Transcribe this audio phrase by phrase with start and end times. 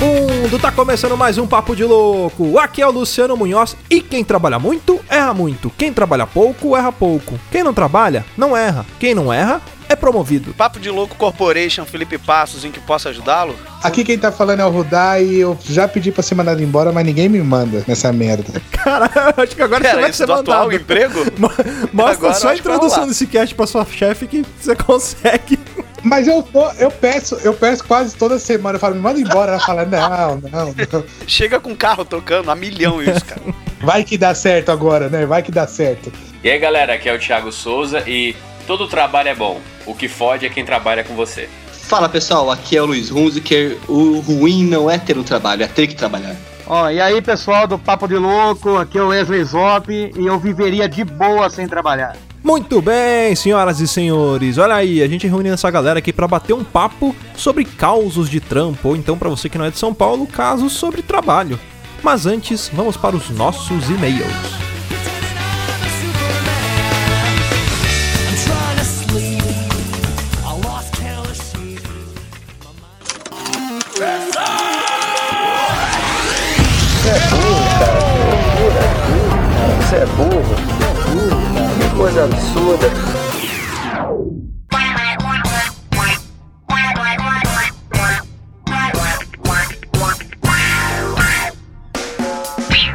[0.00, 0.58] vagabundo!
[0.58, 2.58] Tá começando mais um Papo de Louco.
[2.58, 5.70] Aqui é o Luciano Munhoz e quem trabalha muito, erra muito.
[5.76, 7.38] Quem trabalha pouco, erra pouco.
[7.50, 8.84] Quem não trabalha, não erra.
[8.98, 10.52] Quem não erra, é promovido.
[10.54, 13.54] Papo de Louco Corporation, Felipe Passos, em que posso ajudá-lo?
[13.82, 16.92] Aqui quem tá falando é o Rudá e eu já pedi pra ser mandado embora,
[16.92, 18.60] mas ninguém me manda nessa merda.
[18.70, 20.74] Cara, acho que agora Pera, você vai ser do atual mandado.
[20.80, 21.18] emprego?
[21.38, 21.50] Mo-
[21.92, 25.58] Mostra Agora só a introdução desse cast pra sua chefe que você consegue.
[26.02, 29.52] Mas eu, tô- eu peço, eu peço quase toda semana, eu falo, me manda embora.
[29.52, 31.04] Ela fala, não, não, não.
[31.26, 33.40] Chega com carro tocando, a milhão isso, cara.
[33.80, 35.26] Vai que dá certo agora, né?
[35.26, 36.12] Vai que dá certo.
[36.42, 38.34] E aí galera, aqui é o Thiago Souza e
[38.66, 39.60] todo trabalho é bom.
[39.86, 41.48] O que fode é quem trabalha com você.
[41.72, 43.76] Fala pessoal, aqui é o Luiz Hunziker.
[43.88, 46.36] O ruim não é ter um trabalho, é ter que trabalhar.
[46.66, 50.38] Ó, e aí pessoal do Papo de Louco, aqui é o Wesley Zop e eu
[50.38, 52.16] viveria de boa sem trabalhar.
[52.42, 54.58] Muito bem, senhoras e senhores.
[54.58, 58.40] Olha aí, a gente reuniu essa galera aqui pra bater um papo sobre causos de
[58.40, 61.58] trampo, ou então pra você que não é de São Paulo, casos sobre trabalho.
[62.02, 64.60] Mas antes, vamos para os nossos e-mails.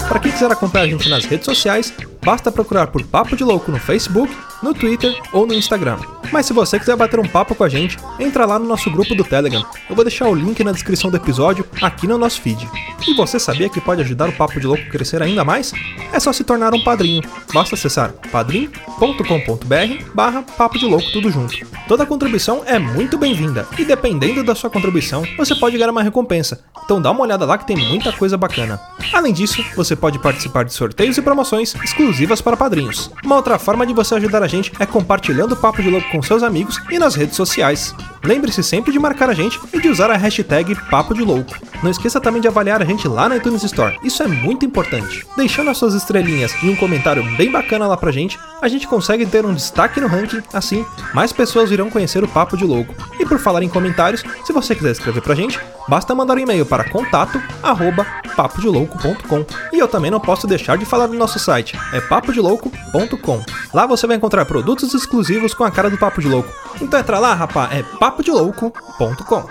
[0.08, 3.72] Para quem quiser acompanhar a gente nas redes sociais, basta procurar por Papo de Louco
[3.72, 5.98] no Facebook, no Twitter ou no Instagram.
[6.32, 9.16] Mas se você quiser bater um papo com a gente, entra lá no nosso grupo
[9.16, 9.64] do Telegram.
[9.90, 12.68] Eu vou deixar o link na descrição do episódio aqui no nosso feed.
[13.08, 15.72] E você sabia que pode ajudar o Papo de Louco a crescer ainda mais?
[16.12, 17.22] É só se tornar um padrinho.
[17.54, 21.56] Basta acessar padrim.com.br barra Papo de Louco tudo junto.
[21.88, 26.64] Toda contribuição é muito bem-vinda e dependendo da sua contribuição, você pode ganhar uma recompensa.
[26.84, 28.80] Então dá uma olhada lá que tem muita coisa bacana.
[29.14, 33.12] Além disso, você pode participar de sorteios e promoções exclusivas para padrinhos.
[33.24, 36.22] Uma outra forma de você ajudar a gente é compartilhando o Papo de Louco com
[36.22, 37.96] seus amigos e nas redes sociais.
[38.24, 41.56] Lembre-se sempre de marcar a gente e de usar a hashtag Papo de Louco.
[41.84, 45.26] Não esqueça também de avaliar a gente lá na iTunes Store, isso é muito importante.
[45.38, 49.26] Deixando as suas estrelinhas e um comentário bem bacana lá pra gente, a gente consegue
[49.26, 52.96] ter um destaque no ranking, assim, mais pessoas irão conhecer o Papo de Louco.
[53.20, 56.66] E por falar em comentários, se você quiser escrever pra gente, basta mandar um e-mail
[56.66, 58.06] para contato arroba
[58.36, 59.46] papodelouco.com.
[59.72, 63.44] E eu também não posso deixar de falar do nosso site, é papodelouco.com.
[63.74, 66.52] Lá você vai encontrar produtos exclusivos com a cara do Papo de Louco.
[66.82, 69.46] Então entra lá, rapá, é papodelouco.com.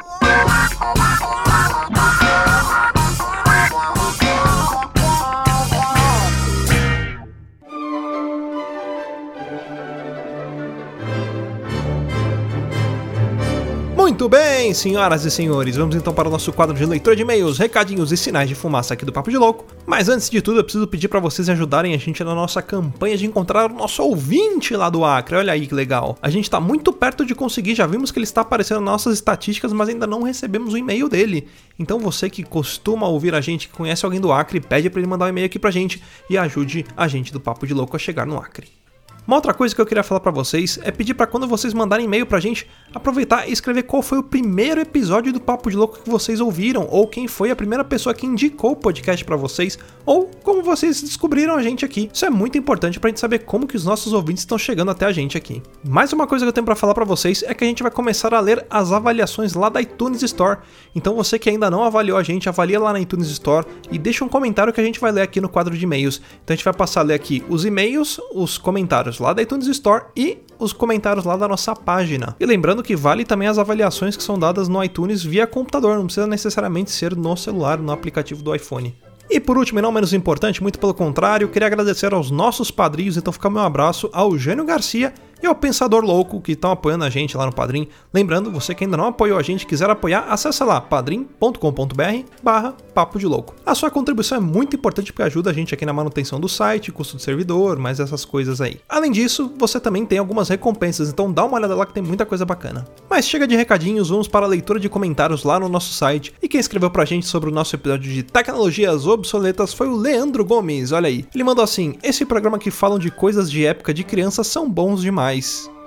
[14.15, 17.59] Muito bem, senhoras e senhores, vamos então para o nosso quadro de leitura de e-mails,
[17.59, 19.67] recadinhos e sinais de fumaça aqui do Papo de Louco.
[19.85, 23.17] Mas antes de tudo, eu preciso pedir para vocês ajudarem a gente na nossa campanha
[23.17, 25.35] de encontrar o nosso ouvinte lá do Acre.
[25.35, 26.17] Olha aí que legal.
[26.23, 29.15] A gente tá muito perto de conseguir, já vimos que ele está aparecendo nas nossas
[29.15, 31.49] estatísticas, mas ainda não recebemos o e-mail dele.
[31.77, 35.09] Então você que costuma ouvir a gente, que conhece alguém do Acre, pede para ele
[35.09, 36.01] mandar um e-mail aqui pra gente
[36.31, 38.84] e ajude a gente do Papo de Louco a chegar no Acre.
[39.27, 42.05] Uma outra coisa que eu queria falar pra vocês é pedir pra quando vocês mandarem
[42.05, 45.99] e-mail pra gente, aproveitar e escrever qual foi o primeiro episódio do Papo de Louco
[45.99, 49.79] que vocês ouviram, ou quem foi a primeira pessoa que indicou o podcast pra vocês,
[50.05, 52.11] ou como vocês descobriram a gente aqui.
[52.13, 55.07] Isso é muito importante pra gente saber como que os nossos ouvintes estão chegando até
[55.07, 55.63] a gente aqui.
[55.83, 57.91] Mais uma coisa que eu tenho pra falar pra vocês é que a gente vai
[57.91, 60.59] começar a ler as avaliações lá da iTunes Store.
[60.95, 64.23] Então você que ainda não avaliou a gente, avalia lá na iTunes Store e deixa
[64.23, 66.21] um comentário que a gente vai ler aqui no quadro de e-mails.
[66.45, 69.67] Então a gente vai passar a ler aqui os e-mails, os comentários lá da iTunes
[69.67, 72.37] Store e os comentários lá da nossa página.
[72.39, 76.07] E lembrando que vale também as avaliações que são dadas no iTunes via computador, não
[76.07, 78.95] precisa necessariamente ser no celular, no aplicativo do iPhone.
[79.31, 83.16] E por último, e não menos importante, muito pelo contrário, queria agradecer aos nossos padrinhos,
[83.16, 85.15] então fica meu abraço ao Garcia
[85.45, 87.87] e ao Pensador Louco que estão apoiando a gente lá no Padrim.
[88.13, 93.19] Lembrando, você que ainda não apoiou a gente quiser apoiar, acessa lá padrim.com.br barra Papo
[93.19, 93.55] de Louco.
[93.67, 96.93] A sua contribuição é muito importante porque ajuda a gente aqui na manutenção do site,
[96.93, 98.81] custo do servidor, mais essas coisas aí.
[98.89, 102.25] Além disso, você também tem algumas recompensas, então dá uma olhada lá que tem muita
[102.25, 102.87] coisa bacana.
[103.11, 106.33] Mas chega de recadinhos, vamos para a leitura de comentários lá no nosso site.
[106.41, 110.45] E quem escreveu pra gente sobre o nosso episódio de tecnologias obsoletas foi o Leandro
[110.45, 111.27] Gomes, olha aí.
[111.35, 115.03] Ele mandou assim: Esse programa que falam de coisas de época de criança são bons
[115.03, 115.34] demais.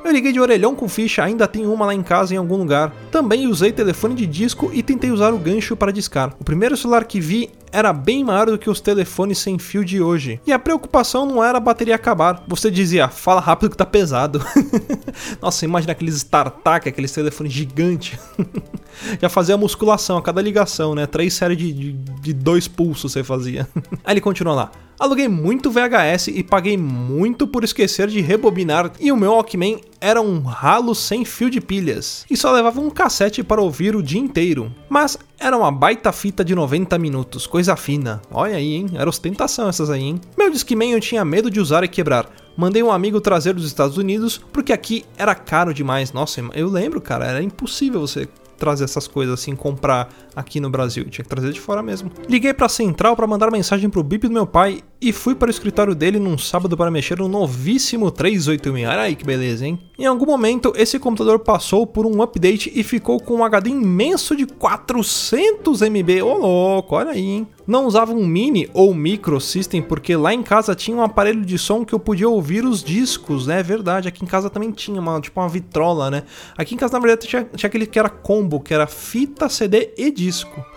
[0.04, 2.94] Eu liguei de orelhão com ficha, ainda tem uma lá em casa em algum lugar.
[3.12, 6.34] Também usei telefone de disco e tentei usar o gancho para discar.
[6.40, 10.02] O primeiro celular que vi era bem maior do que os telefones sem fio de
[10.02, 10.40] hoje.
[10.46, 12.44] E a preocupação não era a bateria acabar.
[12.48, 14.44] Você dizia, fala rápido que tá pesado.
[15.42, 18.20] Nossa, imagina aqueles StarTAC, aqueles telefones gigantes.
[19.22, 21.06] Já fazia musculação a cada ligação, né?
[21.06, 23.68] Três séries de, de, de dois pulsos você fazia.
[24.04, 24.72] Aí ele continua lá.
[25.00, 30.20] Aluguei muito VHS e paguei muito por esquecer de rebobinar e o meu Walkman era
[30.20, 34.20] um ralo sem fio de pilhas e só levava um cassete para ouvir o dia
[34.20, 34.74] inteiro.
[34.90, 38.22] Mas era uma baita fita de 90 minutos, coisa fina.
[38.32, 38.88] Olha aí, hein?
[38.96, 40.22] Era ostentação essas aí, hein?
[40.38, 42.30] Meu Discman eu tinha medo de usar e quebrar.
[42.56, 46.12] Mandei um amigo trazer dos Estados Unidos porque aqui era caro demais.
[46.12, 51.04] Nossa, eu lembro, cara, era impossível você trazer essas coisas assim, comprar aqui no Brasil.
[51.06, 52.12] Tinha que trazer de fora mesmo.
[52.30, 55.52] Liguei pra central para mandar mensagem pro bip do meu pai e fui para o
[55.52, 58.88] escritório dele num sábado para mexer no novíssimo 386.
[58.88, 59.80] Olha aí que beleza, hein?
[59.98, 64.36] Em algum momento, esse computador passou por um update e ficou com um HD imenso
[64.36, 66.22] de 400 MB.
[66.22, 67.48] Ô louco, olha aí, hein?
[67.66, 71.58] Não usava um mini ou micro system porque lá em casa tinha um aparelho de
[71.58, 73.60] som que eu podia ouvir os discos, né?
[73.60, 76.24] É verdade, aqui em casa também tinha uma, tipo uma vitrola, né?
[76.58, 79.94] Aqui em casa na verdade tinha, tinha aquele que era combo, que era fita, CD
[79.98, 80.27] e disco.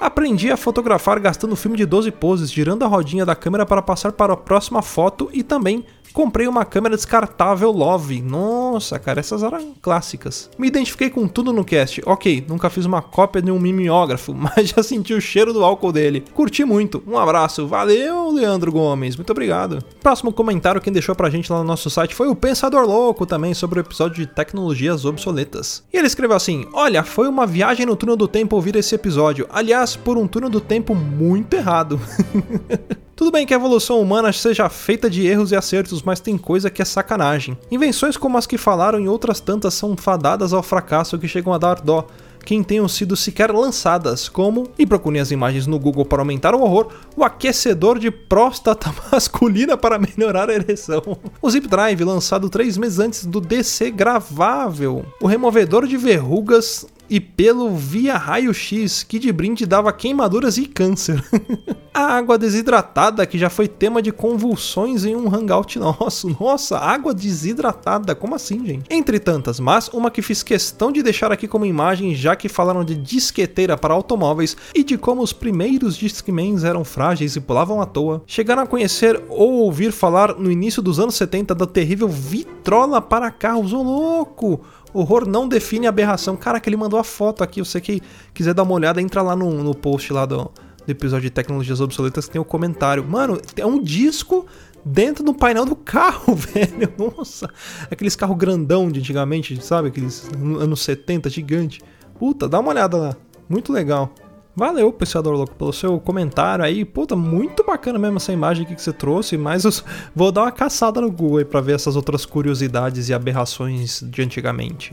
[0.01, 4.13] Aprendi a fotografar gastando filme de 12 poses, girando a rodinha da câmera para passar
[4.13, 8.21] para a próxima foto e também Comprei uma câmera descartável Love.
[8.21, 10.51] Nossa, cara, essas eram clássicas.
[10.59, 12.03] Me identifiquei com tudo no cast.
[12.07, 15.93] Ok, nunca fiz uma cópia de um mimeógrafo, mas já senti o cheiro do álcool
[15.93, 16.25] dele.
[16.35, 17.03] Curti muito.
[17.07, 17.67] Um abraço.
[17.67, 19.17] Valeu, Leandro Gomes.
[19.17, 19.79] Muito obrigado.
[20.03, 23.55] Próximo comentário quem deixou pra gente lá no nosso site foi o Pensador Louco também
[23.55, 25.85] sobre o episódio de tecnologias obsoletas.
[25.93, 29.47] E ele escreveu assim: Olha, foi uma viagem no túnel do tempo ouvir esse episódio.
[29.51, 32.01] Aliás, por um túnel do tempo muito errado.
[33.21, 36.71] Tudo bem que a evolução humana seja feita de erros e acertos, mas tem coisa
[36.71, 37.55] que é sacanagem.
[37.71, 41.59] Invenções como as que falaram e outras tantas são fadadas ao fracasso que chegam a
[41.59, 42.07] dar dó
[42.47, 46.63] quem tenham sido sequer lançadas, como, e procurem as imagens no Google para aumentar o
[46.63, 51.03] horror, o aquecedor de próstata masculina para melhorar a ereção,
[51.43, 57.19] o Zip Drive lançado três meses antes do DC gravável, o removedor de verrugas e
[57.19, 61.23] pelo via raio-x, que de brinde dava queimaduras e câncer.
[61.93, 66.35] a água desidratada, que já foi tema de convulsões em um hangout nosso.
[66.41, 68.85] Nossa, água desidratada, como assim, gente?
[68.89, 72.85] Entre tantas, mas uma que fiz questão de deixar aqui como imagem, já que falaram
[72.85, 77.87] de disqueteira para automóveis e de como os primeiros Discmans eram frágeis e pulavam à
[77.87, 78.23] toa.
[78.25, 83.31] Chegaram a conhecer ou ouvir falar no início dos anos 70 da terrível vitrola para
[83.33, 84.61] carros, ô louco!
[84.93, 86.37] Horror não define aberração.
[86.37, 87.61] Caraca, ele mandou a foto aqui.
[87.61, 88.01] Você que
[88.35, 90.51] quiser dar uma olhada, entra lá no, no post lá do,
[90.87, 93.05] do episódio de Tecnologias Obsoletas que tem o um comentário.
[93.05, 94.47] Mano, é um disco
[94.85, 96.93] dentro do painel do carro, velho.
[96.99, 97.49] Nossa,
[97.91, 99.89] aqueles carros grandão de antigamente, sabe?
[99.89, 100.29] Aqueles
[100.59, 101.83] anos 70 gigante.
[102.19, 103.17] Puta, dá uma olhada lá.
[103.49, 104.15] Muito legal.
[104.61, 106.85] Valeu, Pensador Louco, pelo seu comentário aí.
[106.85, 109.71] Puta, muito bacana mesmo essa imagem aqui que você trouxe, mas eu
[110.15, 114.21] vou dar uma caçada no Google aí pra ver essas outras curiosidades e aberrações de
[114.21, 114.93] antigamente.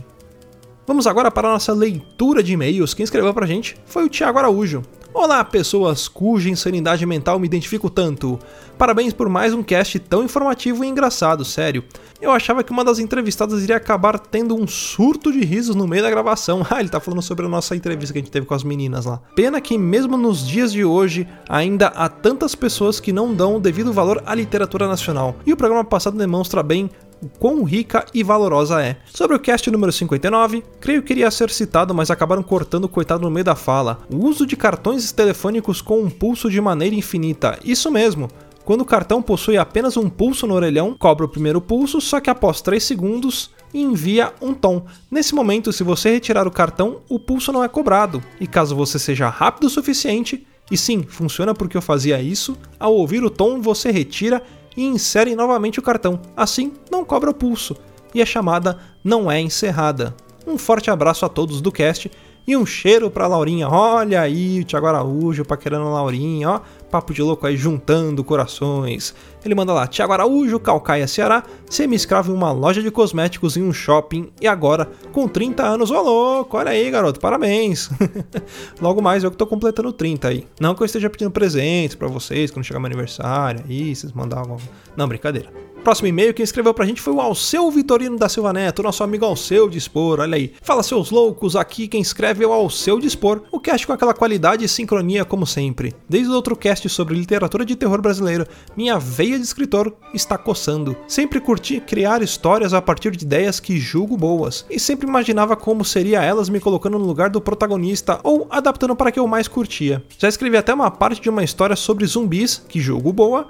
[0.88, 2.94] Vamos agora para a nossa leitura de e-mails.
[2.94, 4.84] Quem escreveu pra gente foi o Thiago Araújo.
[5.20, 8.38] Olá, pessoas cuja insanidade mental me identifico tanto.
[8.78, 11.84] Parabéns por mais um cast tão informativo e engraçado, sério.
[12.22, 16.04] Eu achava que uma das entrevistadas iria acabar tendo um surto de risos no meio
[16.04, 16.62] da gravação.
[16.70, 19.06] Ah, ele tá falando sobre a nossa entrevista que a gente teve com as meninas
[19.06, 19.20] lá.
[19.34, 23.60] Pena que mesmo nos dias de hoje ainda há tantas pessoas que não dão o
[23.60, 25.36] devido valor à literatura nacional.
[25.48, 26.92] E o programa passado demonstra bem
[27.40, 28.98] quão rica e valorosa é.
[29.06, 33.24] Sobre o cast número 59, creio que iria ser citado, mas acabaram cortando o coitado
[33.24, 34.00] no meio da fala.
[34.12, 37.60] O uso de cartões telefônicos com um pulso de maneira infinita.
[37.64, 38.28] Isso mesmo.
[38.66, 42.30] Quando o cartão possui apenas um pulso no orelhão, cobra o primeiro pulso, só que
[42.30, 44.86] após 3 segundos envia um tom.
[45.10, 48.22] Nesse momento, se você retirar o cartão, o pulso não é cobrado.
[48.42, 52.94] E caso você seja rápido o suficiente, e sim, funciona porque eu fazia isso, ao
[52.94, 54.44] ouvir o tom você retira
[54.78, 56.22] e insere novamente o cartão.
[56.36, 57.76] Assim, não cobra o pulso
[58.14, 60.16] e a chamada não é encerrada.
[60.46, 62.10] Um forte abraço a todos do cast
[62.48, 63.68] e um cheiro pra Laurinha.
[63.68, 66.62] Olha aí o Thiago Araújo paquerando a Laurinha, ó.
[66.90, 69.14] Papo de louco aí juntando corações.
[69.44, 73.74] Ele manda lá: Thiago Araújo, Calcaia, Ceará, semi-escravo em uma loja de cosméticos em um
[73.74, 75.92] shopping e agora com 30 anos.
[75.92, 77.90] Ô louco, olha aí, garoto, parabéns.
[78.80, 80.48] Logo mais eu que tô completando 30 aí.
[80.60, 84.56] Não que eu esteja pedindo presentes para vocês quando chegar meu aniversário aí, vocês mandavam.
[84.96, 85.67] Não, brincadeira.
[85.84, 89.26] Próximo e-mail, quem escreveu pra gente foi o Alceu Vitorino da Silva Neto, nosso amigo
[89.26, 90.54] Alceu Dispor, olha aí.
[90.62, 94.66] Fala seus loucos, aqui quem escreve é o Alceu Dispor, o cast com aquela qualidade
[94.66, 95.96] e sincronia como sempre.
[96.10, 100.96] Desde o outro cast sobre literatura de terror brasileiro, minha veia de escritor está coçando.
[101.08, 105.86] Sempre curti criar histórias a partir de ideias que julgo boas, e sempre imaginava como
[105.86, 110.04] seria elas me colocando no lugar do protagonista ou adaptando para que eu mais curtia.
[110.18, 113.48] Já escrevi até uma parte de uma história sobre zumbis, que julgo boa,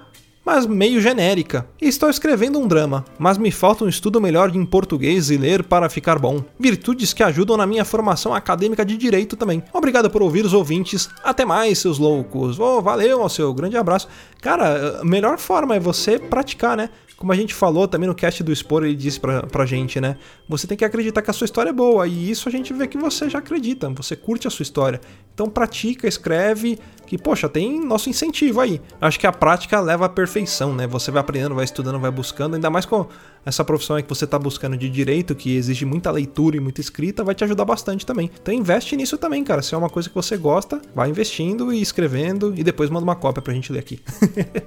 [0.48, 1.68] mas meio genérica.
[1.82, 5.90] Estou escrevendo um drama, mas me falta um estudo melhor em português e ler para
[5.90, 6.42] ficar bom.
[6.58, 9.62] Virtudes que ajudam na minha formação acadêmica de direito também.
[9.74, 11.10] Obrigado por ouvir os ouvintes.
[11.22, 12.58] Até mais, seus loucos.
[12.58, 14.08] Oh, valeu, seu grande abraço.
[14.42, 16.92] Cara, a melhor forma é você praticar, né?
[17.18, 20.18] Como a gente falou também no cast do Expor, ele disse pra, pra gente, né?
[20.48, 22.08] Você tem que acreditar que a sua história é boa.
[22.08, 25.02] E isso a gente vê que você já acredita, você curte a sua história.
[25.34, 28.80] Então pratica, escreve, que, poxa, tem nosso incentivo aí.
[29.02, 30.86] Acho que a prática leva à perfeição, né?
[30.86, 33.08] Você vai aprendendo, vai estudando, vai buscando, ainda mais com
[33.48, 37.24] essa profissão que você tá buscando de direito, que exige muita leitura e muita escrita,
[37.24, 38.30] vai te ajudar bastante também.
[38.42, 39.62] Então investe nisso também, cara.
[39.62, 43.16] Se é uma coisa que você gosta, vai investindo e escrevendo e depois manda uma
[43.16, 44.02] cópia pra gente ler aqui.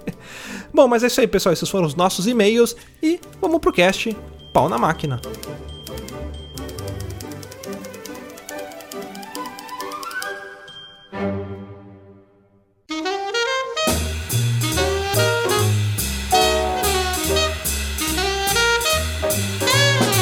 [0.73, 1.53] Bom, mas é isso aí, pessoal.
[1.53, 4.17] Esses foram os nossos e-mails e vamos pro cast.
[4.53, 5.21] Pau na máquina.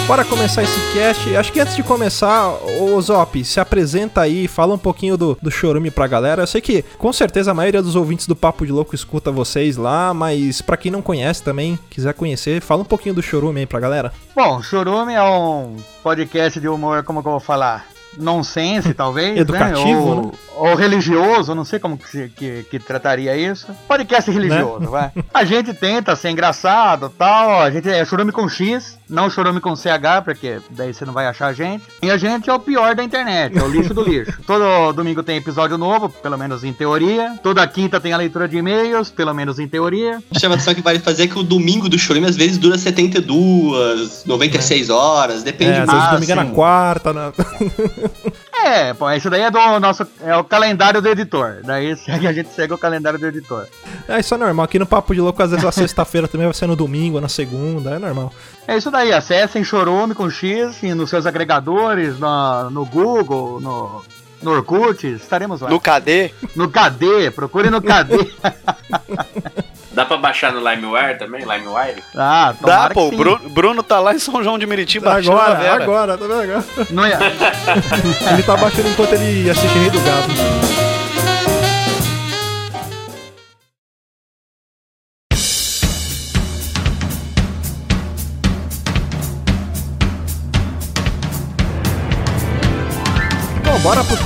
[0.08, 1.36] Bora começar esse cast.
[1.36, 2.48] Acho que antes de começar,
[2.80, 6.44] o Zop, se apresenta aí, fala um pouquinho do, do Chorume pra galera.
[6.44, 9.76] Eu sei que com certeza a maioria dos ouvintes do Papo de Louco escuta vocês
[9.76, 13.66] lá, mas pra quem não conhece também, quiser conhecer, fala um pouquinho do Chorume aí
[13.66, 14.10] pra galera.
[14.34, 17.84] Bom, Chorume é um podcast de humor, como que eu vou falar?
[18.16, 19.36] Nonsense, talvez.
[19.36, 19.94] Educativo, né?
[19.94, 20.32] Ou, né?
[20.56, 23.68] ou religioso, não sei como que, que, que trataria isso.
[23.86, 25.12] Podcast religioso, vai.
[25.34, 27.60] A gente tenta ser engraçado tal.
[27.60, 31.26] A gente é chorume com X, não chorume com CH, porque daí você não vai
[31.26, 31.84] achar a gente.
[32.02, 34.38] E a gente é o pior da internet, é o lixo do lixo.
[34.46, 37.38] Todo domingo tem episódio novo, pelo menos em teoria.
[37.42, 40.22] Toda quinta tem a leitura de e-mails, pelo menos em teoria.
[40.38, 44.24] Chama atenção que vale fazer é que o domingo do Chorume às vezes dura 72,
[44.24, 45.92] 96 horas, depende É, às muito.
[45.92, 46.52] vezes Ah, domingo é na sim.
[46.52, 47.32] quarta, na...
[48.64, 50.06] É, pô, isso daí é do nosso.
[50.20, 51.60] É o calendário do editor.
[51.64, 53.66] Daí segue, a gente segue o calendário do editor.
[54.08, 54.64] É, isso é normal.
[54.64, 57.28] Aqui no Papo de Louco, às vezes a sexta-feira também vai ser no domingo, na
[57.28, 58.32] segunda, é normal.
[58.68, 64.04] É isso daí, acessem Chorume com X e nos seus agregadores, no, no Google, no,
[64.42, 65.70] no Orkut, estaremos lá.
[65.70, 68.30] No KD, No KD, procure no KD.
[69.90, 71.40] Dá pra baixar no LimeWire também?
[71.40, 72.04] LimeWire?
[72.14, 73.10] ah, dá, pô.
[73.10, 76.40] Bruno, Bruno tá lá em São João de Meriti baixando a Agora, agora, tá vendo
[76.42, 76.64] agora?
[76.90, 77.18] Não é-
[78.32, 80.57] Ele tá baixando enquanto ele assiste Rei do Gado.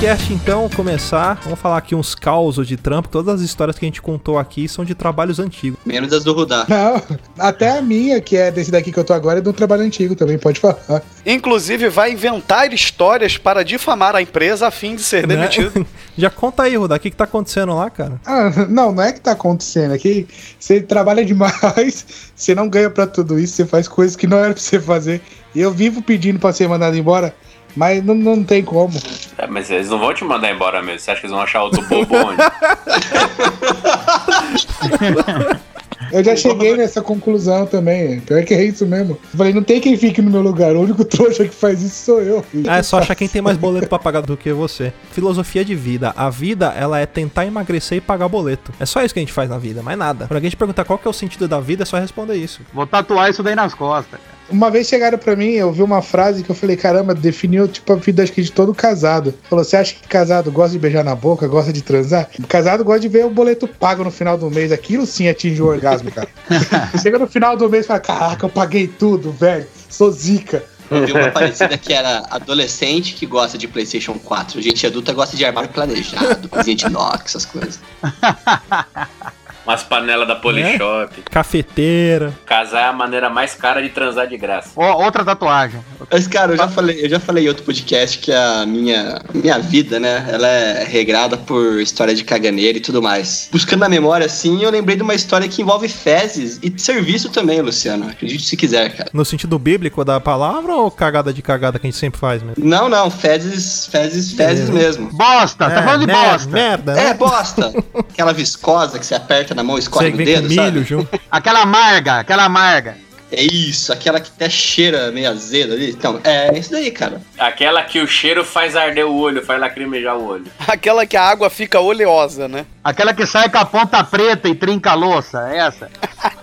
[0.02, 1.40] Bom, bora pro cast então começar.
[1.44, 3.09] Vamos falar aqui uns causos de trampo.
[3.09, 5.78] Todas as histórias que a gente contou aqui são de trabalhos antigos.
[5.87, 6.66] Menos as do Rudá.
[6.68, 7.00] Não,
[7.38, 9.82] até a minha, que é desse daqui que eu tô agora, é de um trabalho
[9.82, 11.02] antigo também, pode falar.
[11.25, 15.37] Inclusive, vai inventar histórias para difamar a empresa a fim de ser né?
[15.37, 15.87] demitido.
[16.18, 18.21] Já conta aí, Ruda, o que, que tá acontecendo lá, cara?
[18.26, 20.26] Ah, não, não é que tá acontecendo, é que
[20.59, 22.04] você trabalha demais,
[22.35, 25.21] você não ganha pra tudo isso, você faz coisas que não era pra você fazer.
[25.54, 27.35] E eu vivo pedindo pra ser mandado embora,
[27.76, 28.93] mas não, não tem como.
[29.38, 31.00] É, mas eles não vão te mandar embora mesmo.
[31.00, 32.43] Você acha que eles vão achar outro bobo onde?
[36.12, 38.21] Eu já cheguei nessa conclusão também.
[38.21, 39.19] Pior que é isso mesmo.
[39.33, 40.76] Eu falei, não tem quem fique no meu lugar.
[40.76, 42.43] O único trouxa que faz isso sou eu.
[42.43, 42.64] filho.
[42.69, 44.93] Ah, é só achar quem tem mais boleto pra pagar do que você.
[45.12, 46.12] Filosofia de vida.
[46.14, 48.73] A vida, ela é tentar emagrecer e pagar boleto.
[48.79, 50.26] É só isso que a gente faz na vida, mais nada.
[50.26, 52.61] Quando alguém te perguntar qual que é o sentido da vida, é só responder isso.
[52.75, 54.21] Vou tatuar isso daí nas costas.
[54.21, 54.41] cara.
[54.52, 57.90] Uma vez chegaram pra mim, eu vi uma frase que eu falei, caramba, definiu tipo
[57.90, 59.32] a vida acho que de todo casado.
[59.49, 62.28] Falou, você acha que casado gosta de beijar na boca, gosta de transar?
[62.47, 64.71] Casado gosta de ver o boleto pago no final do mês.
[64.71, 66.28] Aquilo sim atinge o orgasmo, cara.
[67.00, 69.66] Chega no final do mês e fala, caraca, eu paguei tudo, velho.
[69.88, 70.62] Sou zica.
[70.90, 74.61] Eu vi uma parecida que era adolescente que gosta de PlayStation 4.
[74.61, 77.80] Gente adulta gosta de armário planejado, coisinha de inox, essas coisas.
[79.66, 81.23] Umas panelas da Polishop.
[81.31, 82.33] Cafeteira.
[82.45, 84.71] Casar é a maneira mais cara de transar de graça.
[84.76, 85.81] Ó, outra tatuagem.
[86.11, 89.59] Mas, cara, eu já falei, eu já falei em outro podcast que a minha, minha
[89.59, 93.49] vida, né, ela é regrada por história de caganeira e tudo mais.
[93.52, 97.61] Buscando na memória, assim, eu lembrei de uma história que envolve fezes e serviço também,
[97.61, 98.09] Luciano.
[98.09, 99.11] Acredite se quiser, cara.
[99.12, 102.64] No sentido bíblico da palavra ou cagada de cagada que a gente sempre faz mesmo?
[102.64, 104.99] Não, não, fezes, fezes, fezes Beleza.
[105.00, 105.12] mesmo.
[105.12, 106.50] Bosta, tá falando de mer- bosta.
[106.50, 107.14] Merda, É, né?
[107.14, 107.73] bosta.
[108.12, 111.06] Aquela viscosa que você aperta na mão e escorre Você no vem com dedo, milho
[111.06, 111.09] sabe?
[111.30, 112.97] Aquela amarga, aquela amarga.
[113.35, 115.90] É isso, aquela que até cheira meio azedo ali.
[115.90, 117.18] Então, é isso daí, cara.
[117.38, 120.44] Aquela que o cheiro faz arder o olho, faz lacrimejar o olho.
[120.68, 122.66] Aquela que a água fica oleosa, né?
[122.85, 125.90] Aquela que sai com a ponta preta e trinca a louça, é essa?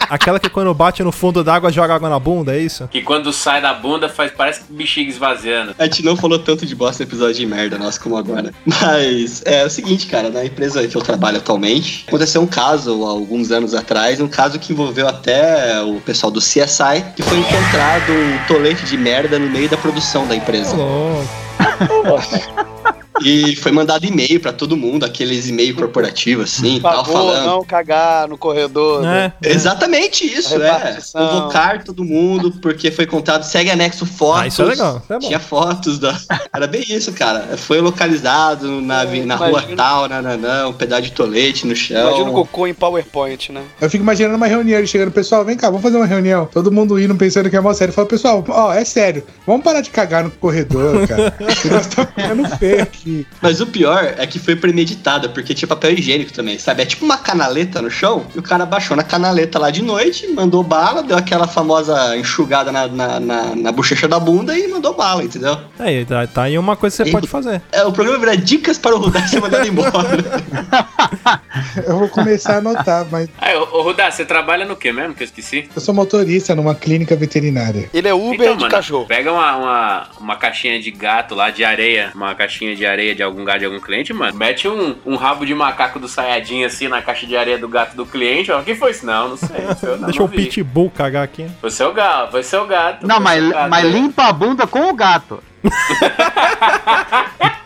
[0.10, 2.88] Aquela que quando bate no fundo d'água joga água na bunda, é isso?
[2.88, 5.76] Que quando sai da bunda faz parece bexiga esvaziando.
[5.78, 8.54] A gente não falou tanto de bosta no episódio de merda, nossa, como agora.
[8.66, 13.10] Mas é o seguinte, cara, na empresa que eu trabalho atualmente, aconteceu um caso há
[13.10, 18.12] alguns anos atrás, um caso que envolveu até o pessoal do CSI, que foi encontrado
[18.12, 20.76] um tolete de merda no meio da produção da empresa.
[23.24, 27.46] E foi mandado e-mail pra todo mundo, aqueles e-mail corporativos assim, tal, Pagou falando.
[27.46, 29.02] não cagar no corredor.
[29.02, 29.34] né?
[29.44, 29.50] É.
[29.52, 30.98] Exatamente isso, é.
[31.12, 34.42] Convocar todo mundo, porque foi contado, segue anexo fotos.
[34.42, 35.28] Ah, isso é legal, isso é bom.
[35.28, 36.18] Tinha fotos da.
[36.54, 37.58] Era bem isso, cara.
[37.58, 42.08] Foi localizado na, vi- na rua tal, nananã, um pedaço de tolete no chão.
[42.10, 43.62] Imagina o cocô em PowerPoint, né?
[43.82, 46.46] Eu fico imaginando uma reunião, ele chegando, pessoal, vem cá, vamos fazer uma reunião.
[46.52, 47.94] Todo mundo indo pensando que é mó sério.
[47.94, 51.34] Fala, pessoal, ó, é sério, vamos parar de cagar no corredor, cara.
[51.40, 53.09] Nós estamos ficando feio aqui.
[53.42, 56.82] Mas o pior é que foi premeditado, porque tinha papel higiênico também, sabe?
[56.84, 60.28] É tipo uma canaleta no chão, e o cara baixou na canaleta lá de noite,
[60.28, 64.94] mandou bala, deu aquela famosa enxugada na, na, na, na bochecha da bunda e mandou
[64.96, 65.58] bala, entendeu?
[65.78, 67.62] Aí, tá, tá aí uma coisa que você Aí- pode fazer.
[67.72, 69.92] É, o programa vira dicas para o Rudar ser mandado embora.
[71.86, 75.14] Eu vou começar a anotar, mas Aí, ô, ô Rudá, você trabalha no que mesmo?
[75.14, 75.70] Que eu esqueci.
[75.74, 77.90] eu sou motorista numa clínica veterinária.
[77.94, 79.06] Ele é Uber Então, de mano, cachorro.
[79.06, 83.24] Pega uma, uma, uma caixinha de gato lá, de areia, uma caixinha de areia de
[83.24, 84.38] algum gato de algum cliente, mano.
[84.38, 87.96] Mete um, um rabo de macaco do Sayajin assim na caixa de areia do gato
[87.96, 88.52] do cliente.
[88.52, 89.06] Ó, quem foi isso?
[89.06, 89.50] Não, não sei.
[89.80, 90.38] Foi eu, não, Deixa não o vi.
[90.38, 91.48] pitbull cagar aqui.
[91.62, 93.08] Foi seu gato, foi seu gato.
[93.08, 95.44] Não, mas, seu gato, mas limpa a bunda com o gato.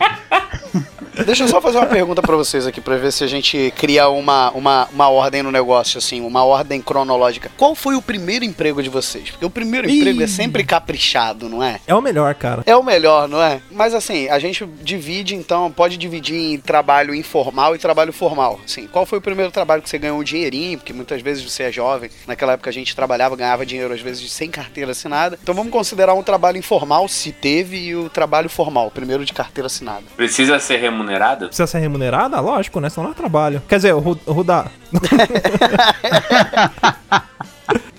[1.25, 4.09] Deixa eu só fazer uma pergunta pra vocês aqui, pra ver se a gente cria
[4.09, 7.49] uma, uma, uma ordem no negócio, assim, uma ordem cronológica.
[7.57, 9.31] Qual foi o primeiro emprego de vocês?
[9.31, 9.99] Porque o primeiro Ih.
[9.99, 11.79] emprego é sempre caprichado, não é?
[11.87, 12.63] É o melhor, cara.
[12.65, 13.61] É o melhor, não é?
[13.71, 18.59] Mas assim, a gente divide, então, pode dividir em trabalho informal e trabalho formal.
[18.65, 20.77] Assim, qual foi o primeiro trabalho que você ganhou um dinheirinho?
[20.77, 22.09] Porque muitas vezes você é jovem.
[22.27, 25.39] Naquela época a gente trabalhava, ganhava dinheiro às vezes sem carteira assinada.
[25.41, 29.33] Então vamos considerar um trabalho informal, se teve, e o trabalho formal, o primeiro de
[29.33, 30.03] carteira assinada.
[30.15, 31.12] Precisa ser remunerado?
[31.47, 32.39] Precisa ser remunerada?
[32.39, 32.89] Lógico, né?
[32.89, 33.61] Senão não é trabalho.
[33.67, 34.65] Quer dizer, o Ru- o Rudá.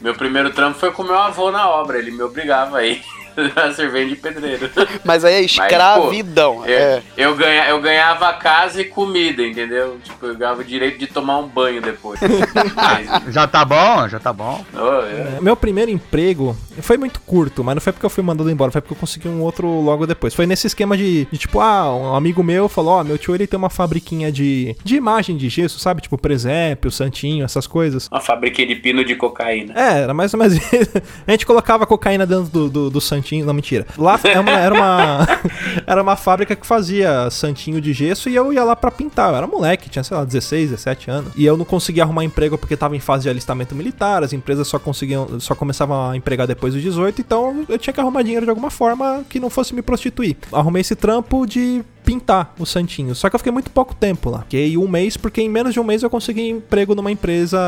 [0.01, 1.99] Meu primeiro trampo foi com meu avô na obra.
[1.99, 3.03] Ele me obrigava aí
[3.75, 4.71] servente de pedreiro.
[5.05, 6.65] Mas aí é escravidão.
[6.67, 7.03] Eu, é.
[7.17, 9.99] eu, ganha, eu ganhava casa e comida, entendeu?
[10.03, 12.21] Tipo, eu ganhava o direito de tomar um banho depois.
[12.75, 14.65] Mas, Já tá bom, já tá bom.
[14.75, 15.05] oh, eu-
[15.37, 18.71] É, Meu primeiro emprego foi muito curto, mas não foi porque eu fui mandado embora,
[18.71, 20.35] foi porque eu consegui um outro logo depois.
[20.35, 23.47] Foi nesse esquema de, de, tipo, ah, um amigo meu falou, ó, meu tio ele
[23.47, 26.03] tem uma fabriquinha de, de imagem de gesso, sabe?
[26.03, 28.09] Tipo, presépio, santinho, essas coisas.
[28.11, 29.73] Uma fabriquinha de pino de cocaína.
[29.77, 30.91] É, era mais ou menos isso.
[31.27, 33.24] A gente colocava cocaína dentro do, do, do santinho.
[33.45, 33.87] Não, mentira.
[33.97, 35.27] Lá era uma, era uma.
[35.87, 39.31] Era uma fábrica que fazia santinho de gesso e eu ia lá pra pintar.
[39.31, 41.33] Eu era moleque, tinha, sei lá, 16, 17 anos.
[41.37, 44.23] E eu não conseguia arrumar emprego porque tava em fase de alistamento militar.
[44.23, 45.39] As empresas só conseguiam.
[45.41, 47.21] Só começavam a empregar depois dos 18.
[47.21, 50.37] Então eu tinha que arrumar dinheiro de alguma forma que não fosse me prostituir.
[50.53, 53.15] Arrumei esse trampo de pintar o santinho.
[53.15, 54.41] Só que eu fiquei muito pouco tempo lá.
[54.41, 57.59] Fiquei um mês, porque em menos de um mês eu consegui emprego numa empresa,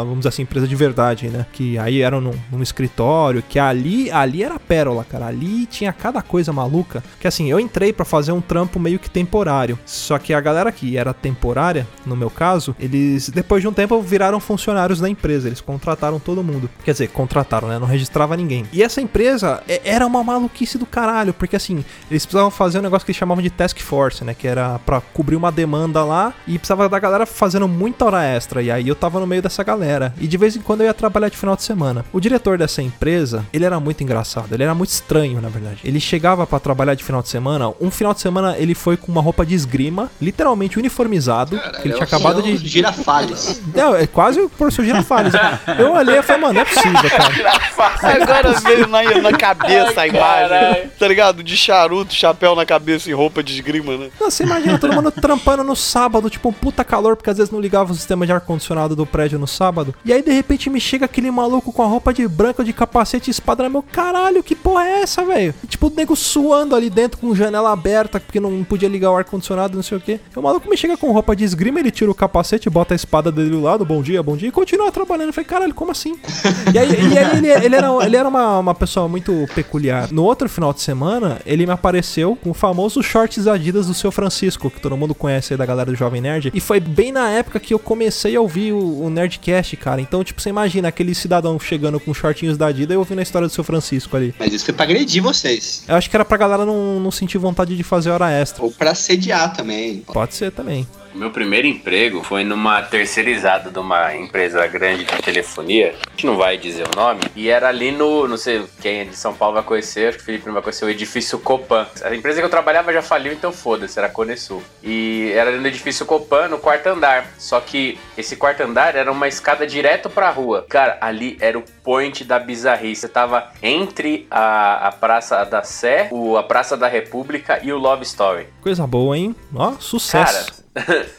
[0.00, 1.46] vamos dizer assim, empresa de verdade, né?
[1.52, 5.26] Que aí era num, num escritório, que ali, ali era pérola, cara.
[5.26, 7.02] Ali tinha cada coisa maluca.
[7.18, 9.78] Que assim, eu entrei pra fazer um trampo meio que temporário.
[9.86, 14.00] Só que a galera que era temporária, no meu caso, eles depois de um tempo
[14.02, 15.48] viraram funcionários da empresa.
[15.48, 16.68] Eles contrataram todo mundo.
[16.84, 17.78] Quer dizer, contrataram, né?
[17.78, 18.66] Não registrava ninguém.
[18.72, 23.04] E essa empresa era uma maluquice do caralho, porque assim, eles precisavam fazer um negócio
[23.04, 24.34] que eles chamavam de task force, né?
[24.34, 28.60] Que era pra cobrir uma demanda lá e precisava da galera fazendo muita hora extra.
[28.62, 30.12] E aí eu tava no meio dessa galera.
[30.20, 32.04] E de vez em quando eu ia trabalhar de final de semana.
[32.12, 34.52] O diretor dessa empresa, ele era muito engraçado.
[34.52, 35.80] Ele era muito estranho, na verdade.
[35.84, 37.72] Ele chegava pra trabalhar de final de semana.
[37.80, 41.58] Um final de semana ele foi com uma roupa de esgrima, literalmente uniformizado.
[41.58, 42.56] que ele tinha acabado de.
[42.56, 43.62] Girafales.
[43.74, 45.32] Não, é quase o professor Girafales.
[45.78, 48.22] Eu olhei e falei, mano, não é possível, cara.
[48.22, 50.90] Agora veio na, na cabeça a Ai, imagem, caralho.
[50.98, 51.42] tá ligado?
[51.42, 54.10] De charuto, chapéu na cabeça e roupa de esgrima, né?
[54.20, 57.52] Não, você imagina todo mundo trampando no sábado, tipo um puta calor, porque às vezes
[57.52, 59.94] não ligava o sistema de ar-condicionado do prédio no sábado.
[60.04, 63.30] E aí de repente me chega aquele maluco com a roupa de branco, de capacete
[63.30, 65.54] e espada na meu caralho, que porra é essa, velho?
[65.68, 69.76] Tipo, o nego suando ali dentro com janela aberta, porque não podia ligar o ar-condicionado,
[69.76, 70.20] não sei o quê.
[70.34, 72.96] E o maluco me chega com roupa de esgrima, ele tira o capacete, bota a
[72.96, 75.28] espada dele do lado, bom dia, bom dia, e continua trabalhando.
[75.28, 76.16] Eu falei, caralho, como assim?
[76.74, 80.10] E aí, e aí ele, ele era, ele era uma, uma pessoa muito peculiar.
[80.12, 83.94] No outro final de semana, ele me apareceu com o famoso shorts Adidas Adidas do
[83.94, 86.52] seu Francisco, que todo mundo conhece aí da galera do Jovem Nerd.
[86.54, 90.00] E foi bem na época que eu comecei a ouvir o, o Nerdcast, cara.
[90.00, 93.48] Então, tipo, você imagina aquele cidadão chegando com shortinhos da Adidas e ouvindo a história
[93.48, 94.32] do seu Francisco ali.
[94.38, 95.82] Mas isso foi pra agredir vocês.
[95.88, 98.62] Eu acho que era pra galera não, não sentir vontade de fazer hora extra.
[98.62, 100.04] Ou pra sediar também.
[100.06, 100.86] Pode ser também.
[101.16, 105.94] Meu primeiro emprego foi numa terceirizada de uma empresa grande de telefonia.
[106.06, 107.20] A gente não vai dizer o nome.
[107.34, 110.22] E era ali no, não sei quem é de São Paulo vai conhecer, acho que
[110.22, 111.86] o Felipe não vai conhecer, o edifício Copan.
[112.02, 114.62] A empresa que eu trabalhava já faliu, então foda-se, era a Conesul.
[114.82, 117.26] E era ali no edifício Copan, no quarto andar.
[117.38, 120.66] Só que esse quarto andar era uma escada direto pra rua.
[120.68, 123.00] Cara, ali era o point da bizarrice.
[123.00, 127.78] Você tava entre a, a Praça da Sé, o, a Praça da República e o
[127.78, 128.48] Love Story.
[128.60, 129.34] Coisa boa, hein?
[129.54, 130.46] Ó, sucesso.
[130.46, 130.65] Cara,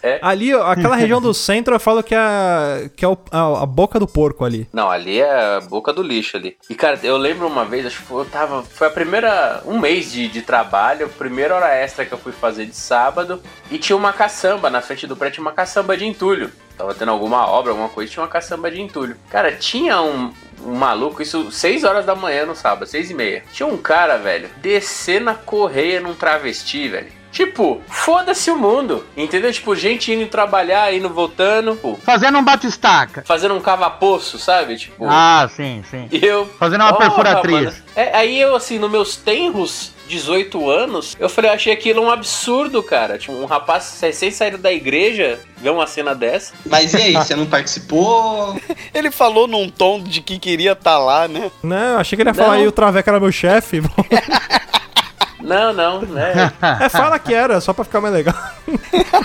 [0.04, 0.20] é.
[0.22, 3.66] Ali, aquela região do centro, eu falo que é, a, que é o- a, a
[3.66, 4.68] boca do porco ali.
[4.72, 6.56] Não, ali é a boca do lixo ali.
[6.70, 8.64] E, cara, eu lembro uma vez, acho que foi- eu tava.
[8.64, 9.62] Foi a primeira.
[9.66, 13.42] Um mês de, de trabalho, primeira hora extra que eu fui fazer de sábado.
[13.72, 16.52] E tinha uma caçamba na frente do prédio, tinha uma caçamba de entulho.
[16.78, 19.18] Tava tendo alguma obra, alguma coisa, tinha uma caçamba de entulho.
[19.30, 20.32] Cara, tinha um.
[20.66, 23.44] Um maluco, isso 6 horas da manhã no sábado, 6 e meia.
[23.54, 27.08] Tinha um cara, velho, descer na correia num travesti, velho.
[27.32, 29.06] Tipo, foda-se o mundo.
[29.16, 29.52] Entendeu?
[29.52, 31.76] Tipo, gente indo trabalhar, indo voltando.
[31.76, 33.24] Pô, Fazendo um batistaca.
[33.26, 34.78] fazendo um cava-poço, sabe?
[34.78, 35.06] Tipo.
[35.08, 36.08] Ah, sim, sim.
[36.12, 36.46] Eu.
[36.60, 37.84] Fazendo uma Porra, perfuratriz.
[37.96, 42.10] É, aí eu, assim, nos meus tenros 18 anos, eu falei, eu achei aquilo um
[42.10, 43.18] absurdo, cara.
[43.18, 46.54] Tipo, um rapaz recém saído da igreja ver uma cena dessa.
[46.66, 48.60] Mas e aí, você não participou?
[48.94, 51.52] Ele falou num tom de que queria estar lá, né?
[51.62, 52.56] Não, eu achei que ele ia falar Não.
[52.56, 53.82] aí o Traveca era meu chefe.
[55.48, 56.52] Não, não, né?
[56.82, 58.36] é, fala que era, só pra ficar mais legal.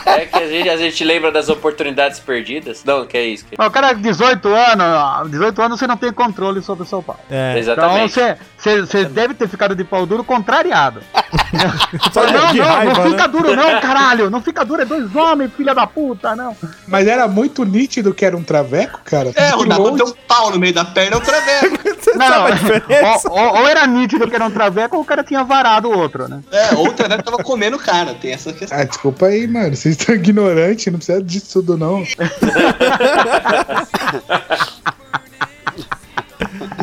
[0.06, 2.84] É que a gente, a gente lembra das oportunidades perdidas.
[2.84, 3.44] Não, que é isso.
[3.46, 3.56] Que...
[3.58, 7.16] Mas o cara, 18 anos, 18 anos você não tem controle sobre o seu pai.
[7.30, 8.12] É, Então Exatamente.
[8.14, 11.00] você, você, você deve ter ficado de pau duro contrariado.
[12.12, 13.10] só não, não, raiva, não né?
[13.10, 14.30] fica duro não, caralho.
[14.30, 16.56] Não fica duro, é dois homens, filha da puta, não.
[16.86, 19.32] Mas era muito nítido que era um traveco, cara.
[19.34, 19.96] É, De o longe.
[20.04, 21.78] tem um pau no meio da perna, é um traveco.
[22.02, 23.30] Você Não, sabe a diferença?
[23.30, 25.96] ou, ou- ou era nítido que era um traveco ou o cara tinha varado o
[25.96, 26.42] outro, né?
[26.50, 28.78] É, ou o traveco tava comendo o cara, tem essa questão.
[28.78, 29.74] Ah, desculpa aí, mano.
[29.74, 32.04] Vocês estão ignorantes, não precisa disso tudo, não.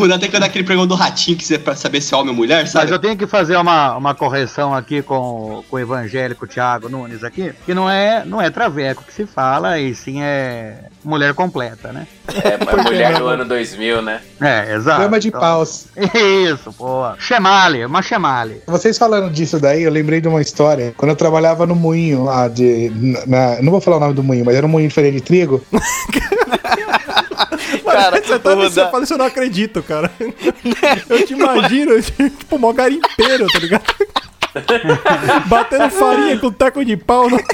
[0.08, 2.18] Dá tem que dar aquele pregão do ratinho que você é pra saber se é
[2.18, 2.92] homem ou mulher, Mas sabe?
[2.92, 5.16] eu tenho que fazer uma, uma correção aqui com,
[5.60, 9.26] o- com o evangélico Thiago Nunes aqui, que não é, não é traveco que se
[9.26, 12.08] fala, e sim é mulher completa, né?
[12.28, 14.22] É, a mulher do ano 2000, né?
[14.40, 15.02] É, exato.
[15.02, 15.88] Dama de Então- paus.
[16.14, 17.04] Isso, pô.
[17.18, 18.62] Chemale, uma chemale.
[18.68, 20.94] Vocês falando disso daí, eu lembrei de uma história.
[20.98, 22.92] Quando eu trabalhava no moinho lá de.
[23.28, 25.22] Na, não vou falar o nome do moinho, mas era um moinho de farinha de
[25.22, 25.64] trigo.
[27.92, 30.12] Cara, Você tá você fala isso, eu não acredito, cara.
[31.10, 33.84] Eu te imagino, tipo, mó garimpeiro, tá ligado?
[35.48, 37.30] Batendo farinha com teco de pau.
[37.30, 37.40] Não.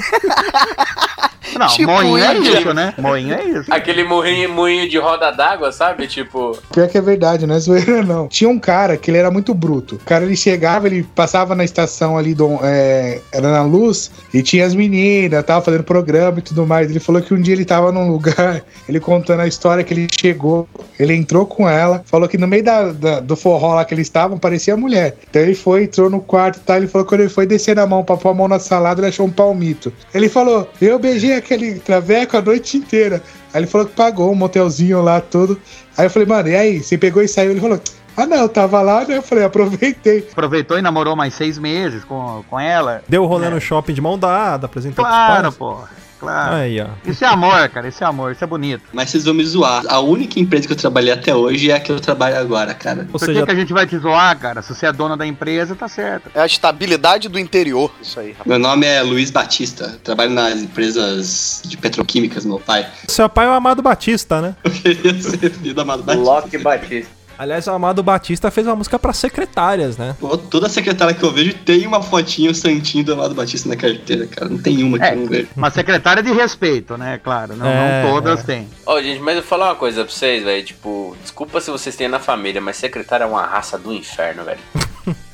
[1.56, 2.92] Não, Tipo moinho é isso, né?
[2.98, 3.72] Moinho é isso.
[3.72, 6.06] Aquele moinho, moinho de roda d'água, sabe?
[6.06, 6.58] Tipo.
[6.72, 8.26] Pior que é verdade, não é zoeira, não.
[8.28, 9.94] Tinha um cara que ele era muito bruto.
[9.94, 14.42] O cara ele chegava, ele passava na estação ali, do, é, era na luz, e
[14.42, 16.90] tinha as meninas, tava fazendo programa e tudo mais.
[16.90, 20.08] Ele falou que um dia ele tava num lugar, ele contando a história que ele
[20.20, 23.94] chegou, ele entrou com ela, falou que no meio da, da- do forró lá que
[23.94, 25.16] eles estavam, parecia mulher.
[25.30, 27.76] Então ele foi, entrou no quarto e tal, ele falou que quando ele foi descer
[27.76, 29.92] na mão pra pôr a mão na salada, ele achou um palmito.
[30.14, 33.22] Ele falou, eu beijei aquele traveco a noite inteira.
[33.52, 35.60] Aí ele falou que pagou um motelzinho lá, tudo.
[35.96, 36.82] Aí eu falei, mano, e aí?
[36.82, 37.50] Você pegou e saiu?
[37.50, 37.80] Ele falou,
[38.16, 39.16] ah não, eu tava lá, né?
[39.16, 40.26] Eu falei, aproveitei.
[40.30, 43.02] Aproveitou e namorou mais seis meses com, com ela.
[43.08, 45.78] Deu rolê no shopping de mão dada, apresentou Claro, pô.
[46.18, 46.56] Claro.
[46.56, 46.86] Aí, ó.
[47.04, 47.88] Isso é amor, cara.
[47.88, 48.32] Isso é amor.
[48.32, 48.82] Isso é bonito.
[48.92, 49.84] Mas vocês vão me zoar.
[49.88, 53.06] A única empresa que eu trabalhei até hoje é a que eu trabalho agora, cara.
[53.12, 54.62] Ou Por seja, que, a gente vai te zoar, cara?
[54.62, 56.30] Se você é dona da empresa, tá certo.
[56.34, 57.92] É a estabilidade do interior.
[58.00, 58.46] Isso aí, rapaz.
[58.46, 59.98] Meu nome é Luiz Batista.
[60.02, 62.86] Trabalho nas empresas de petroquímicas, meu pai.
[63.08, 64.54] seu pai é o Amado Batista, né?
[64.64, 66.30] Eu queria ser filho do Amado Batista.
[66.30, 67.15] Loki Batista.
[67.38, 70.16] Aliás, o Amado Batista fez uma música pra secretárias, né?
[70.18, 74.26] Pô, Toda secretária que eu vejo tem uma fotinho santinho do Amado Batista na carteira,
[74.26, 74.48] cara.
[74.50, 75.12] Não tem uma que É.
[75.12, 75.48] eu não vejo.
[75.56, 77.20] Uma secretária de respeito, né?
[77.22, 77.54] Claro.
[77.56, 78.42] Não, É, não todas é.
[78.42, 78.68] têm.
[78.86, 80.64] Ó, gente, mas eu vou falar uma coisa pra vocês, velho.
[80.64, 84.60] Tipo, desculpa se vocês têm na família, mas secretária é uma raça do inferno, velho.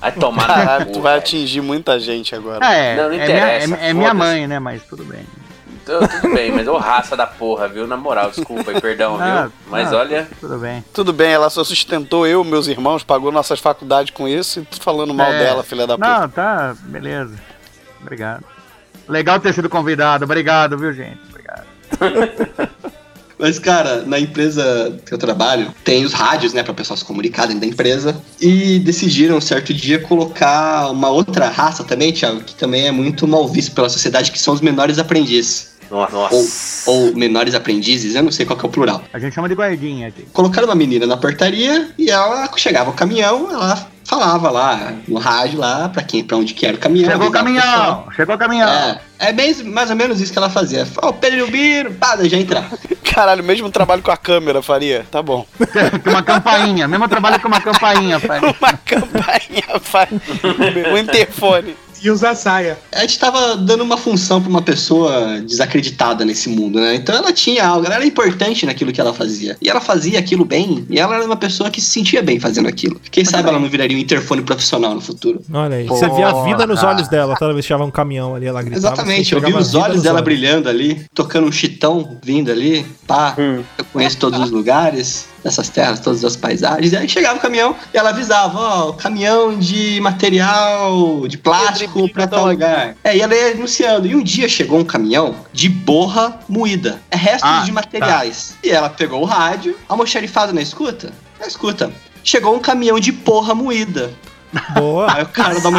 [0.00, 2.64] Vai tomar tu vai atingir muita gente agora.
[2.66, 4.58] É, Não, não é, minha, interessa, é- é minha mãe, né?
[4.58, 5.20] Mas tudo bem.
[5.84, 7.86] Tudo bem, mas ô raça da porra, viu?
[7.86, 9.52] Na moral, desculpa aí, perdão, Ah, viu?
[9.68, 10.84] Mas ah, olha, Tudo bem.
[10.92, 14.80] Tudo bem, ela só sustentou eu, meus irmãos, pagou nossas faculdades com isso e tu
[14.80, 15.38] falando mal É.
[15.38, 16.20] dela, filha da puta.
[16.20, 17.34] Não, tá, beleza.
[18.00, 18.44] Obrigado.
[19.08, 20.24] Legal ter sido convidado.
[20.24, 21.18] Obrigado, viu, gente?
[21.28, 21.66] Obrigado.
[23.38, 27.46] Mas, cara, na empresa que eu trabalho, tem os rádios, né, pra pessoal se comunicar
[27.46, 28.14] dentro da empresa.
[28.40, 33.26] E decidiram, um certo dia, colocar uma outra raça também, Thiago, que também é muito
[33.26, 35.71] mal visto pela sociedade, que são os menores aprendizes.
[35.92, 36.34] Nossa.
[36.34, 36.46] Ou,
[36.86, 39.02] ou menores aprendizes, eu não sei qual que é o plural.
[39.12, 40.26] A gente chama de guardinha aqui.
[40.32, 45.58] Colocaram uma menina na portaria e ela chegava o caminhão, ela falava lá no rádio
[45.58, 47.10] lá pra quem, para onde que era o caminhão.
[47.10, 48.06] Chegou o caminhão!
[48.16, 48.68] Chegou o caminhão!
[48.68, 50.88] É, é bem, mais ou menos isso que ela fazia.
[51.02, 52.70] Ó, o Pedro o Biro, pá, já entrar.
[53.04, 55.04] Caralho, mesmo trabalho com a câmera, faria.
[55.10, 55.46] Tá bom.
[56.02, 56.88] Com uma campainha.
[56.88, 58.40] Mesmo trabalho com uma campainha, pai.
[58.40, 60.20] Uma campainha, faria.
[60.94, 61.76] O interfone.
[62.02, 62.78] E usar saia.
[62.90, 66.96] A gente tava dando uma função pra uma pessoa desacreditada nesse mundo, né?
[66.96, 69.56] Então ela tinha algo, ela era importante naquilo que ela fazia.
[69.60, 72.68] E ela fazia aquilo bem, e ela era uma pessoa que se sentia bem fazendo
[72.68, 73.00] aquilo.
[73.10, 75.40] Quem sabe ela não viraria um interfone profissional no futuro.
[75.52, 75.86] Olha aí.
[75.86, 75.96] Pô.
[75.96, 77.36] Você via a vida nos olhos dela.
[77.36, 78.94] Toda vez que um caminhão ali, ela gritava.
[78.94, 83.34] Exatamente, eu vi os olhos dela brilhando ali, tocando um chitão vindo ali, pá.
[83.38, 86.92] Eu conheço todos os lugares dessas terras, todas as paisagens.
[86.92, 92.08] E aí chegava o caminhão e ela avisava, ó, o caminhão de material de plástico
[92.12, 92.94] pra tal lugar.
[93.04, 94.06] É, e ela ia anunciando.
[94.06, 97.00] E um dia chegou um caminhão de borra moída.
[97.10, 98.56] É restos Ah, de materiais.
[98.62, 101.12] E ela pegou o rádio, almoxarifado na escuta?
[101.40, 101.92] Na escuta.
[102.24, 104.12] Chegou um caminhão de porra moída.
[104.74, 105.12] Boa.
[105.12, 105.70] Aí o cara da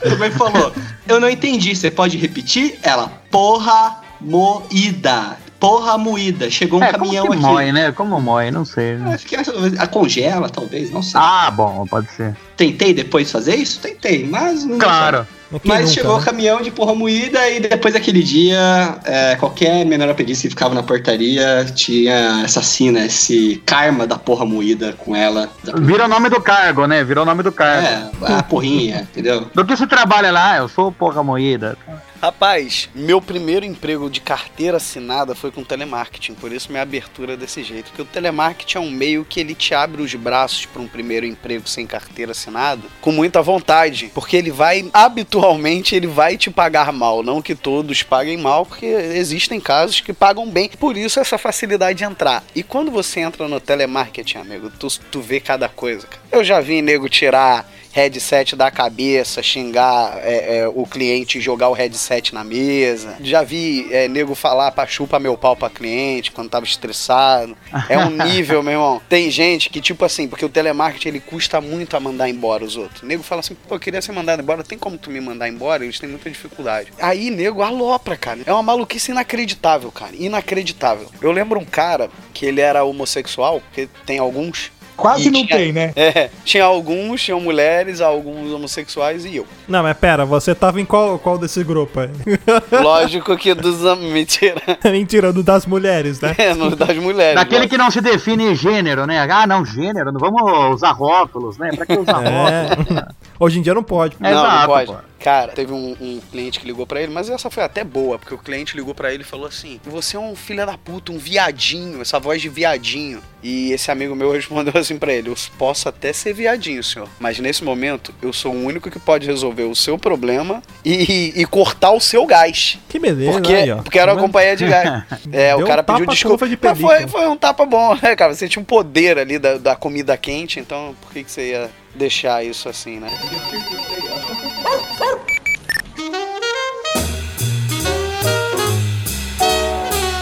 [0.00, 0.72] pegou e falou:
[1.06, 2.78] Eu não entendi, você pode repetir?
[2.82, 5.36] Ela, porra moída.
[5.60, 6.48] Porra moída.
[6.50, 7.42] Chegou um É, como caminhão que aqui.
[7.42, 7.90] mói, né?
[7.92, 8.96] Como mói, não sei.
[8.96, 9.14] Né?
[9.14, 11.20] Acho que essa- a congela, talvez, não sei.
[11.20, 12.36] Ah, bom, pode ser.
[12.56, 13.80] Tentei depois fazer isso?
[13.80, 15.26] Tentei, mas não Claro.
[15.50, 16.22] Mas nunca, chegou né?
[16.22, 20.74] o caminhão de porra moída e depois daquele dia, é, qualquer menor aprendiz que ficava
[20.74, 25.50] na portaria tinha essa sina, esse karma da porra moída com ela.
[25.80, 27.02] Virou o nome do cargo, né?
[27.02, 28.26] Virou o nome do cargo.
[28.26, 29.46] É, a porrinha, entendeu?
[29.54, 30.58] Do que você trabalha lá?
[30.58, 31.76] Eu sou porra moída.
[32.20, 37.36] Rapaz, meu primeiro emprego de carteira assinada foi com telemarketing, por isso minha abertura é
[37.36, 37.90] desse jeito.
[37.90, 41.24] Porque o telemarketing é um meio que ele te abre os braços para um primeiro
[41.24, 44.90] emprego sem carteira assinada com muita vontade, porque ele vai,
[45.38, 47.22] habitualmente, ele vai te pagar mal.
[47.22, 50.68] Não que todos paguem mal, porque existem casos que pagam bem.
[50.68, 52.44] Por isso essa facilidade de entrar.
[52.54, 56.06] E quando você entra no telemarketing, amigo, tu, tu vê cada coisa.
[56.30, 61.68] Eu já vi nego tirar headset da cabeça, xingar é, é, o cliente e jogar
[61.68, 63.16] o headset na mesa.
[63.20, 67.56] Já vi é, nego falar pra chupa meu pau pra cliente quando tava estressado.
[67.88, 69.02] É um nível, meu irmão.
[69.08, 72.76] Tem gente que, tipo assim, porque o telemarketing ele custa muito a mandar embora os
[72.76, 73.02] outros.
[73.02, 75.48] O nego fala assim, pô, eu queria ser mandado embora, tem como tu me mandar
[75.48, 75.82] embora?
[75.82, 76.92] Eles têm muita dificuldade.
[77.00, 78.40] Aí, nego, alopra, cara.
[78.46, 80.12] É uma maluquice inacreditável, cara.
[80.14, 81.08] Inacreditável.
[81.20, 84.70] Eu lembro um cara que ele era homossexual, que tem alguns.
[84.98, 85.92] Quase E não tinha- tem, né?
[85.96, 89.46] É, tinha alguns, tinham mulheres, alguns homossexuais e eu.
[89.68, 92.10] Não, mas pera, você tava em qual, qual desse grupo aí?
[92.82, 93.84] Lógico que dos.
[93.84, 94.60] hom- Mentira.
[94.84, 96.34] Mentira, do das mulheres, né?
[96.36, 97.36] É, no das mulheres.
[97.36, 97.74] Daquele lógico.
[97.76, 99.26] que não se define gênero, né?
[99.30, 101.70] Ah, não, gênero, não vamos usar rótulos, né?
[101.74, 102.90] Pra que usar rótulos?
[103.02, 103.06] É.
[103.38, 104.16] Hoje em dia não pode.
[104.20, 104.86] É, não, não exato, pode.
[104.92, 104.98] pô.
[105.20, 108.34] Cara, teve um, um cliente que ligou pra ele, mas essa foi até boa, porque
[108.34, 111.18] o cliente ligou pra ele e falou assim: Você é um filho da puta, um
[111.18, 113.20] viadinho, essa voz de viadinho.
[113.42, 117.38] E esse amigo meu respondeu assim pra ele: Eu posso até ser viadinho, senhor, mas
[117.38, 121.92] nesse momento eu sou o único que pode resolver o seu problema e, e cortar
[121.92, 122.78] o seu gás.
[122.88, 123.82] Que beleza, Porque, aí, ó.
[123.82, 125.04] porque era uma Tá companhia de gás.
[125.32, 126.48] É, Deu o cara um pediu desculpa.
[126.48, 128.34] de Mas foi, foi um tapa bom, né, cara?
[128.34, 131.70] Você tinha um poder ali da, da comida quente, então por que, que você ia
[131.94, 133.10] deixar isso assim, né?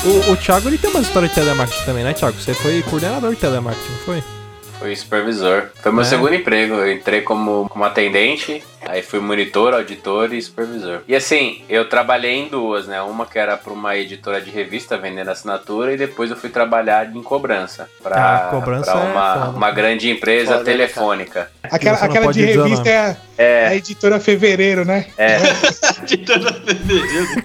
[0.06, 2.38] O, o Thiago ele tem uma história de telemarketing também, né, Thiago?
[2.38, 4.36] Você foi coordenador de telemarketing, não foi?
[4.78, 5.68] Fui supervisor.
[5.82, 6.04] Foi meu É.
[6.04, 6.74] segundo emprego.
[6.74, 11.00] Eu entrei como, como atendente, aí fui monitor, auditor e supervisor.
[11.08, 13.00] E assim, eu trabalhei em duas, né?
[13.00, 17.10] Uma que era para uma editora de revista vendendo assinatura e depois eu fui trabalhar
[17.14, 19.56] em cobrança para Ah, cobrança uma, é foda.
[19.56, 21.50] uma grande empresa Foda, né, telefônica.
[21.62, 23.66] Aquela, aquela de dizer revista é a, É.
[23.68, 25.06] a editora Fevereiro, né?
[25.16, 25.36] É,
[26.06, 27.44] De toda fevereiro.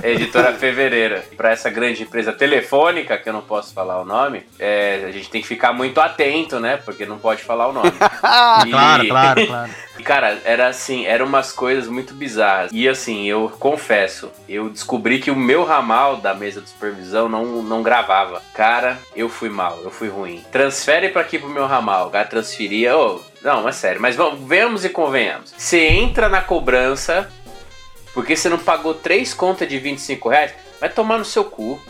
[0.02, 1.24] editora Fevereira.
[1.36, 5.28] Para essa grande empresa telefônica, que eu não posso falar o nome, é, a gente
[5.28, 6.76] tem que ficar muito atento, né?
[6.84, 7.90] Porque não pode falar o nome.
[8.66, 9.70] E- Claro, claro, claro.
[9.98, 12.70] E, Cara, era assim, eram umas coisas muito bizarras.
[12.72, 17.44] E assim, eu confesso, eu descobri que o meu ramal da mesa de supervisão não,
[17.62, 18.42] não gravava.
[18.54, 20.44] Cara, eu fui mal, eu fui ruim.
[20.50, 22.08] Transfere pra aqui pro meu ramal.
[22.08, 22.96] O cara transferia.
[22.96, 25.52] Ô, não, é sério, mas vamos, venhamos e convenhamos.
[25.56, 27.30] Você entra na cobrança,
[28.14, 31.80] porque você não pagou três contas de 25 reais, vai tomar no seu cu.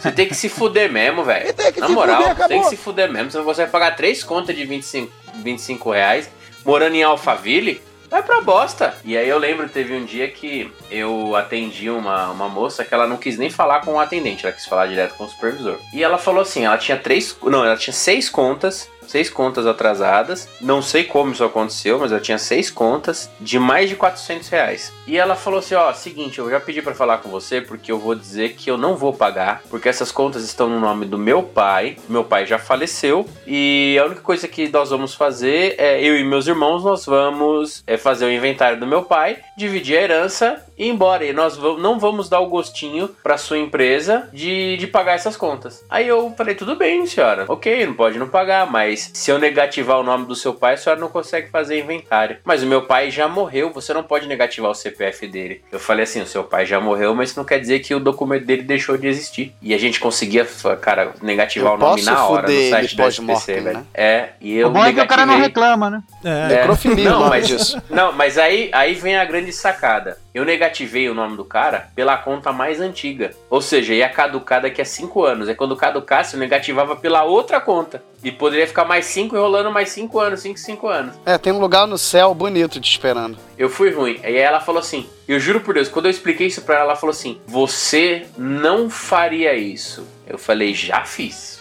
[0.00, 1.54] Você tem que se fuder mesmo, velho.
[1.78, 3.30] Na moral, tem que se fuder mesmo.
[3.30, 6.30] Senão você vai pagar três contas de 25, 25 reais,
[6.64, 7.82] morando em Alphaville.
[8.08, 8.94] vai pra bosta.
[9.04, 13.06] E aí eu lembro, teve um dia que eu atendi uma, uma moça que ela
[13.06, 15.78] não quis nem falar com o atendente, ela quis falar direto com o supervisor.
[15.94, 20.48] E ela falou assim, ela tinha três, não, ela tinha seis contas seis contas atrasadas.
[20.60, 24.92] Não sei como isso aconteceu, mas eu tinha seis contas de mais de 400 reais.
[25.06, 27.98] E ela falou assim: Ó, seguinte, eu já pedi para falar com você porque eu
[27.98, 31.42] vou dizer que eu não vou pagar, porque essas contas estão no nome do meu
[31.42, 31.96] pai.
[32.08, 36.24] Meu pai já faleceu e a única coisa que nós vamos fazer é eu e
[36.24, 40.86] meus irmãos nós vamos é, fazer o inventário do meu pai, dividir a herança e
[40.86, 41.24] ir embora.
[41.24, 45.84] E nós não vamos dar o gostinho para sua empresa de, de pagar essas contas.
[45.90, 50.00] Aí eu falei: tudo bem, senhora, ok, não pode não pagar, mas se eu negativar
[50.00, 52.38] o nome do seu pai, a senhora não consegue fazer inventário.
[52.44, 55.62] Mas o meu pai já morreu, você não pode negativar o CPF dele.
[55.70, 58.00] Eu falei assim: o seu pai já morreu, mas isso não quer dizer que o
[58.00, 59.54] documento dele deixou de existir.
[59.60, 60.46] E a gente conseguia,
[60.80, 63.78] cara, negativar Eu o nome na hora no site da SPC, velho.
[63.78, 63.84] né?
[63.92, 65.48] É, e eu o bom é que o cara não negativei.
[65.68, 66.02] reclama, né?
[66.24, 66.30] É.
[66.30, 66.56] É.
[66.56, 67.82] Necrofilia não, mas, disso.
[67.90, 70.16] não, mas aí, aí vem a grande sacada.
[70.32, 73.32] Eu negativei o nome do cara pela conta mais antiga.
[73.48, 75.48] Ou seja, ia caducar daqui a 5 anos.
[75.48, 78.02] É quando caducasse, eu negativava pela outra conta.
[78.22, 81.14] E poderia ficar mais 5 enrolando mais 5 anos, 5, 5 anos.
[81.26, 83.38] É, tem um lugar no céu bonito te esperando.
[83.58, 84.20] Eu fui ruim.
[84.22, 86.84] E aí ela falou assim: Eu juro por Deus, quando eu expliquei isso pra ela,
[86.84, 90.06] ela falou assim: Você não faria isso.
[90.26, 91.58] Eu falei: Já fiz.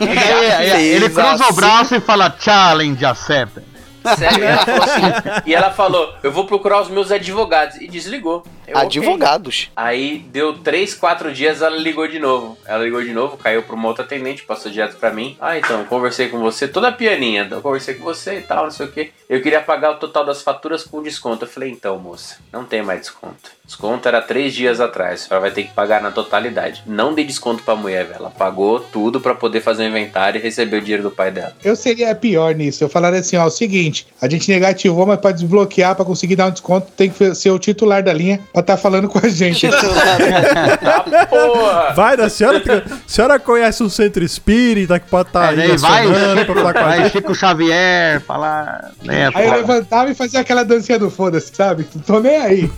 [0.00, 1.54] Aí, aí, ele cruza o assim.
[1.54, 3.64] braço e fala challenge accepted.
[4.16, 4.44] Sério?
[4.44, 7.76] Ela falou assim, e ela falou: Eu vou procurar os meus advogados.
[7.76, 8.44] E desligou.
[8.68, 8.76] Eu.
[8.76, 9.70] Advogados.
[9.74, 12.58] Aí deu 3, 4 dias, ela ligou de novo.
[12.66, 15.36] Ela ligou de novo, caiu pra uma outra atendente, passou direto pra mim.
[15.40, 17.48] Ah, então, conversei com você, toda pianinha.
[17.50, 19.10] Eu conversei com você e tal, não sei o que.
[19.28, 21.44] Eu queria pagar o total das faturas com desconto.
[21.44, 23.58] Eu falei, então, moça, não tem mais desconto.
[23.64, 25.24] Desconto era três dias atrás.
[25.24, 26.82] A senhora vai ter que pagar na totalidade.
[26.86, 28.20] Não dei desconto pra mulher, velho.
[28.20, 31.54] Ela pagou tudo pra poder fazer o inventário e receber o dinheiro do pai dela.
[31.62, 32.82] Eu seria pior nisso.
[32.82, 36.46] Eu falaria assim, ó, o seguinte, a gente negativou, mas pra desbloquear, pra conseguir dar
[36.46, 39.68] um desconto, tem que ser o titular da linha pra estar falando com a gente.
[41.08, 41.92] Ah, porra!
[41.94, 46.02] Vai, da senhora, a senhora conhece um centro espírita que pode estar Aí aí vai,
[46.06, 47.10] acionando pra falar com a vai?
[47.10, 48.92] Chico Xavier falar.
[49.02, 51.86] Né, Aí eu levantava e fazia aquela dancinha do foda-se, sabe?
[51.94, 52.70] Não tô nem aí.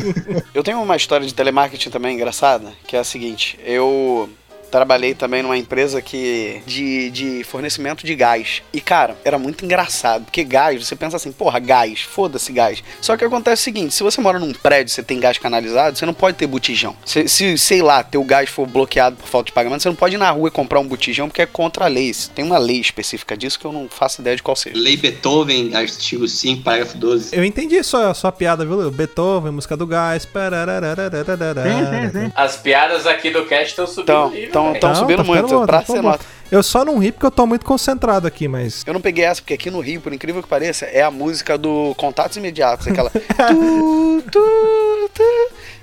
[0.54, 4.28] Eu tenho uma história de telemarketing também engraçada, que é a seguinte: eu
[4.70, 8.62] trabalhei também numa empresa que de, de fornecimento de gás.
[8.72, 12.82] E, cara, era muito engraçado, porque gás, você pensa assim, porra, gás, foda-se gás.
[13.00, 16.06] Só que acontece o seguinte, se você mora num prédio, você tem gás canalizado, você
[16.06, 16.96] não pode ter botijão.
[17.04, 20.14] Se, se, sei lá, teu gás for bloqueado por falta de pagamento, você não pode
[20.14, 22.08] ir na rua e comprar um botijão, porque é contra a lei.
[22.34, 24.78] Tem uma lei específica disso que eu não faço ideia de qual seja.
[24.78, 27.36] Lei Beethoven, artigo 5, parágrafo 12.
[27.36, 28.90] Eu entendi só a sua piada, viu?
[28.90, 30.24] Beethoven, música do gás.
[30.24, 31.62] pararararararara.
[31.62, 32.32] Sim, sim, sim.
[32.34, 35.80] As piadas aqui do cast estão subindo Então, nível, Não, subindo tá muito, bom, pra
[35.80, 36.24] tá ser nota.
[36.50, 38.82] Eu só não ri porque eu tô muito concentrado aqui, mas.
[38.86, 41.58] Eu não peguei essa, porque aqui no Rio, por incrível que pareça, é a música
[41.58, 43.10] do Contatos Imediatos, aquela.
[43.12, 45.22] tu, tu, tu.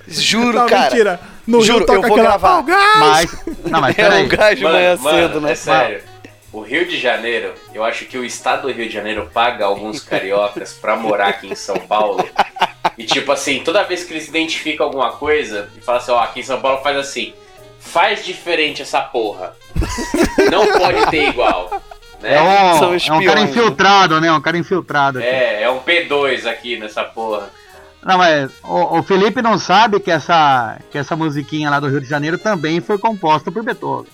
[0.08, 0.82] Juro, Não, cara.
[0.84, 1.20] mentira.
[1.48, 2.30] No Juro, Rio toca eu vou aquela.
[2.30, 2.60] gravar.
[2.60, 3.38] "Oh, gás!" Mas.
[3.72, 4.26] Não, mas É peraí.
[4.26, 5.52] o gás de Mano, manhã mano, cedo, né?
[5.52, 6.02] É sério.
[6.52, 10.00] O Rio de Janeiro, eu acho que o estado do Rio de Janeiro paga alguns
[10.06, 12.26] cariocas pra morar aqui em São Paulo.
[12.98, 16.40] E tipo assim, toda vez que eles identificam alguma coisa e falam assim, ó, aqui
[16.40, 17.34] em São Paulo faz assim,
[17.86, 19.54] faz diferente essa porra.
[20.52, 21.82] Não pode ter igual.
[22.22, 22.42] É Né?
[22.42, 23.50] um, São é um cara né?
[23.50, 24.32] infiltrado, né?
[24.32, 25.20] Um cara infiltrado.
[25.20, 25.28] aqui.
[25.28, 27.50] É, é um P2 aqui nessa porra.
[28.04, 32.02] Não, mas o, o Felipe não sabe que essa, que essa musiquinha lá do Rio
[32.02, 34.12] de Janeiro também foi composta por Beethoven.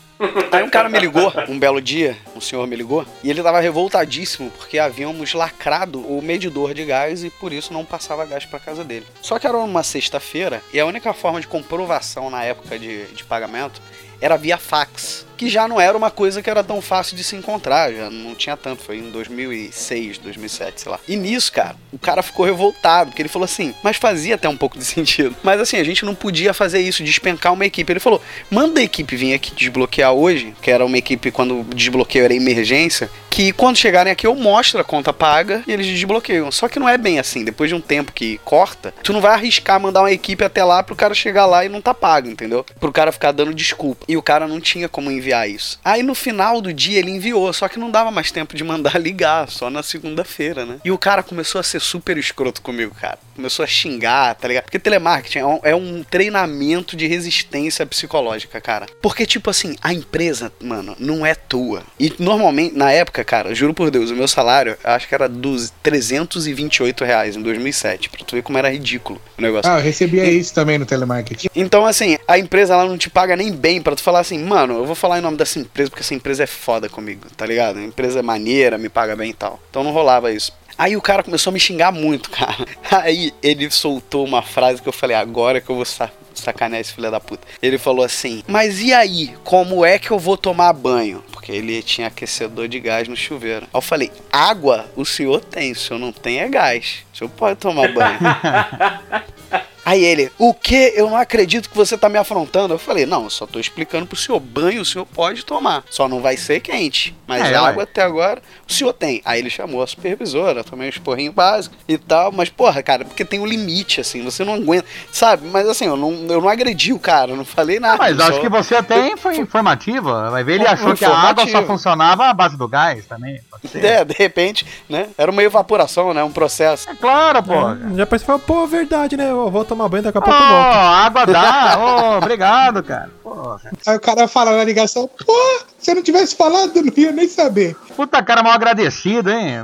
[0.51, 3.59] Aí um cara me ligou, um belo dia, um senhor me ligou, e ele tava
[3.59, 8.59] revoltadíssimo porque havíamos lacrado o medidor de gás e por isso não passava gás pra
[8.59, 9.05] casa dele.
[9.21, 13.23] Só que era uma sexta-feira e a única forma de comprovação na época de, de
[13.23, 13.81] pagamento
[14.19, 17.35] era via fax, que já não era uma coisa que era tão fácil de se
[17.35, 20.99] encontrar, já não tinha tanto, foi em 2006, 2007, sei lá.
[21.07, 24.55] E nisso, cara, o cara ficou revoltado, porque ele falou assim, mas fazia até um
[24.55, 25.35] pouco de sentido.
[25.41, 27.91] Mas assim, a gente não podia fazer isso, despencar uma equipe.
[27.91, 32.23] Ele falou, manda a equipe vir aqui desbloquear hoje, que era uma equipe quando desbloqueio
[32.23, 36.51] era emergência, que quando chegarem aqui eu mostro a conta paga e eles desbloqueiam.
[36.51, 39.33] Só que não é bem assim, depois de um tempo que corta, tu não vai
[39.33, 42.63] arriscar mandar uma equipe até lá pro cara chegar lá e não tá pago, entendeu?
[42.79, 44.05] Pro cara ficar dando desculpa.
[44.07, 45.79] E o cara não tinha como enviar isso.
[45.83, 48.97] Aí no final do dia ele enviou, só que não dava mais tempo de mandar
[49.01, 50.77] ligar, só na segunda-feira, né?
[50.83, 53.17] E o cara começou a ser super escroto comigo, cara.
[53.35, 54.65] Começou a xingar, tá ligado?
[54.65, 58.85] Porque telemarketing é um, é um treinamento de resistência psicológica, cara.
[59.01, 61.83] Porque, tipo assim, a empresa, mano, não é tua.
[61.99, 65.71] E normalmente, na época, cara, juro por Deus, o meu salário, acho que era dos
[65.81, 68.09] 328 reais em 2007.
[68.09, 69.71] Pra tu ver como era ridículo o negócio.
[69.71, 71.47] Ah, eu recebia isso também no telemarketing.
[71.55, 74.75] Então, assim, a empresa ela não te paga nem bem pra tu falar assim, mano,
[74.75, 77.79] eu vou falar em nome dessa empresa porque essa empresa é foda comigo, tá ligado?
[77.79, 79.59] A empresa é maneira, me paga bem e tal.
[79.69, 80.53] Então não rolava isso.
[80.77, 82.65] Aí o cara começou a me xingar muito, cara.
[82.89, 86.93] Aí ele soltou uma frase que eu falei, agora que eu vou sa sacanear esse
[86.93, 87.45] filho da puta.
[87.61, 91.23] Ele falou assim, mas e aí, como é que eu vou tomar banho?
[91.31, 93.65] Porque ele tinha aquecedor de gás no chuveiro.
[93.65, 97.05] Aí eu falei, água o senhor tem, o senhor não tem é gás.
[97.13, 98.17] O senhor pode tomar banho.
[99.83, 100.93] Aí ele, o que?
[100.95, 102.73] Eu não acredito que você tá me afrontando.
[102.73, 104.39] Eu falei, não, eu só tô explicando pro senhor.
[104.39, 105.83] Banho o senhor pode tomar.
[105.89, 107.15] Só não vai ser quente.
[107.27, 107.83] Mas É, água ué.
[107.83, 109.21] até agora o senhor tem.
[109.25, 112.31] Aí ele chamou a supervisora, também um esporrinho básico e tal.
[112.31, 114.85] Mas, porra, cara, porque tem um limite, assim, você não aguenta.
[115.11, 115.47] Sabe?
[115.47, 117.97] Mas assim, eu não, eu não agredi o cara, eu não falei nada.
[117.97, 120.29] Mas eu acho só- que você até foi informativa.
[120.29, 123.41] Vai ver, ele Foi achou que a água só funcionava à base do gás também.
[123.49, 123.83] Pode ser.
[123.83, 125.07] É, de repente, né?
[125.17, 126.23] Era uma evaporação, né?
[126.23, 126.89] Um processo.
[126.89, 127.53] É claro, pô.
[127.53, 129.29] Já depois você fala, pô, verdade, né?
[129.31, 130.75] Eu vou tomar banho, daqui a pouco eu volto.
[130.75, 131.77] água dá.
[131.79, 133.09] Ô, obrigado, cara.
[133.23, 133.71] Porra.
[133.87, 135.33] Aí o cara fala na ligação, pô,
[135.79, 137.75] se eu não tivesse falado, eu não ia nem saber.
[137.95, 139.63] Puta cara mal agradecido, hein?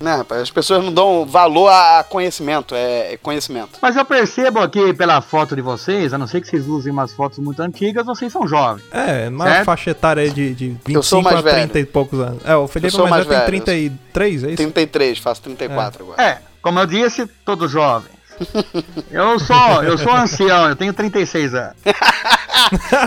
[0.00, 0.42] Né, rapaz?
[0.42, 3.78] As pessoas não dão valor a conhecimento, é conhecimento.
[3.82, 7.12] Mas eu percebo aqui pela foto de vocês, a não ser que vocês usem umas
[7.12, 8.82] fotos muito antigas, vocês são jovens.
[8.92, 9.64] É, uma Certo?
[9.66, 11.82] faixa etária aí de, de 25 Eu sou mais a 30 velho.
[11.82, 12.42] e poucos anos.
[12.46, 13.64] É, o Felipe mais mais velho tem velho.
[13.66, 14.56] 33, é isso?
[14.56, 16.22] 33, faço 34 agora.
[16.22, 18.19] É, como eu disse, todos jovens.
[19.10, 21.74] Eu sou, eu sou ancião, eu tenho 36 anos.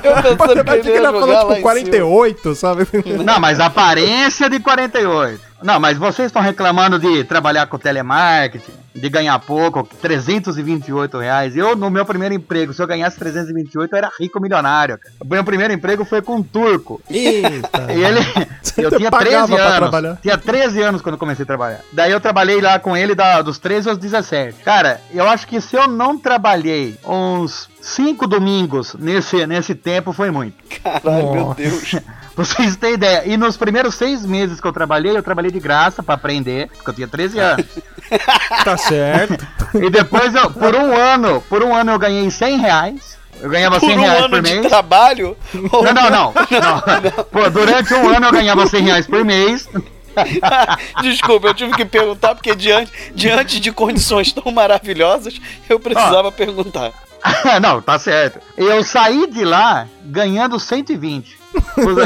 [0.04, 2.88] Eu pensando que que ia ele jogar falou tipo em 48, sabe?
[3.26, 5.54] Não, mas a aparência de 48.
[5.64, 11.56] Não, mas vocês estão reclamando de trabalhar com telemarketing, de ganhar pouco, 328 reais.
[11.56, 14.98] Eu, no meu primeiro emprego, se eu ganhasse 328, eu era rico milionário.
[14.98, 15.14] Cara.
[15.22, 17.02] O meu primeiro emprego foi com um turco.
[17.10, 17.94] Eita.
[17.94, 18.20] E ele.
[18.78, 20.20] Eu Você tinha pagava 13 pra anos.
[20.22, 21.80] Tinha 13 anos quando eu comecei a trabalhar.
[21.94, 24.58] Daí eu trabalhei lá com ele da- dos 13 aos 17.
[24.66, 30.32] Cara, eu acho que se eu não trabalhei uns 5 domingos nesse, nesse tempo, foi
[30.32, 30.56] muito.
[30.82, 31.54] Caralho, meu.
[31.54, 31.96] Deus.
[32.34, 33.24] Pra vocês terem ideia.
[33.28, 36.90] E nos primeiros seis meses que eu trabalhei, eu trabalhei de graça pra aprender, porque
[36.90, 37.66] eu tinha 13 anos.
[38.66, 39.46] Tá certo.
[39.76, 43.18] e depois, eu, por um ano, por um ano eu ganhei 100 reais.
[43.40, 44.68] Eu ganhava Por 100 um reais ano por de mês.
[44.68, 45.38] trabalho?
[45.54, 46.34] Não, não, não.
[46.34, 47.24] não.
[47.32, 49.70] Pô, durante um ano eu ganhava 100 reais por mês.
[51.02, 56.92] Desculpa, eu tive que perguntar porque diante, diante de condições tão maravilhosas, eu precisava perguntar.
[57.62, 58.40] não, tá certo.
[58.58, 61.44] Eu saí de lá ganhando 120.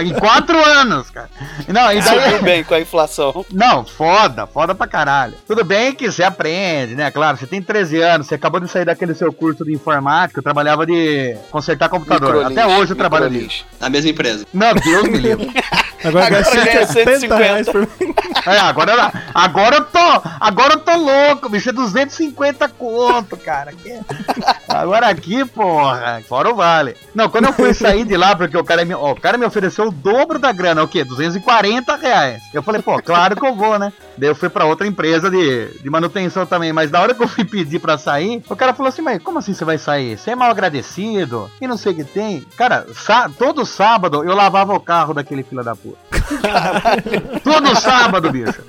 [0.04, 1.30] Em quatro anos, cara.
[1.68, 2.24] Não, e daí.
[2.24, 3.46] Subiu bem com a inflação.
[3.52, 5.36] Não, foda, foda pra caralho.
[5.48, 7.10] Tudo bem que você aprende, né?
[7.12, 10.44] Claro, você tem 13 anos, você acabou de sair daquele seu curso de informática, eu
[10.44, 12.46] trabalhava de consertar computador.
[12.46, 13.66] Até hoje eu trabalho nisso.
[13.80, 14.46] Na mesma empresa.
[14.54, 15.52] Meu Deus me livre.
[16.04, 18.18] Agora, Agora ganha ganha 180 reais por mês.
[18.46, 20.22] É, agora, agora eu tô.
[20.40, 21.70] Agora eu tô louco, bicho.
[21.70, 23.74] É 250 conto, cara.
[24.70, 26.96] Agora aqui, porra, fora o vale.
[27.14, 29.46] Não, quando eu fui sair de lá, porque o cara me, ó, o cara me
[29.46, 31.04] ofereceu o dobro da grana, o quê?
[31.04, 32.42] 240 reais.
[32.54, 33.92] Eu falei, pô, claro que eu vou, né?
[34.18, 36.72] Daí eu fui pra outra empresa de, de manutenção também.
[36.74, 39.40] Mas na hora que eu fui pedir pra sair, o cara falou assim, mas como
[39.40, 40.18] assim você vai sair?
[40.18, 41.50] Você é mal agradecido?
[41.62, 42.42] E não sei o que tem.
[42.58, 42.86] Cara,
[43.38, 45.87] todo sábado eu lavava o carro daquele filho da puta.
[47.44, 48.62] Todo sábado, bicho.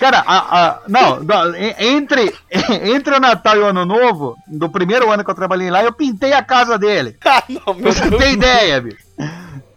[0.00, 1.18] Cara, a- a- não,
[1.78, 2.32] entre,
[2.84, 5.92] entre o Natal e o Ano Novo, do primeiro ano que eu trabalhei lá, eu
[5.92, 7.16] pintei a casa dele.
[7.24, 8.22] Ah, não, meu você Deus.
[8.22, 8.98] ter ideia, bicho.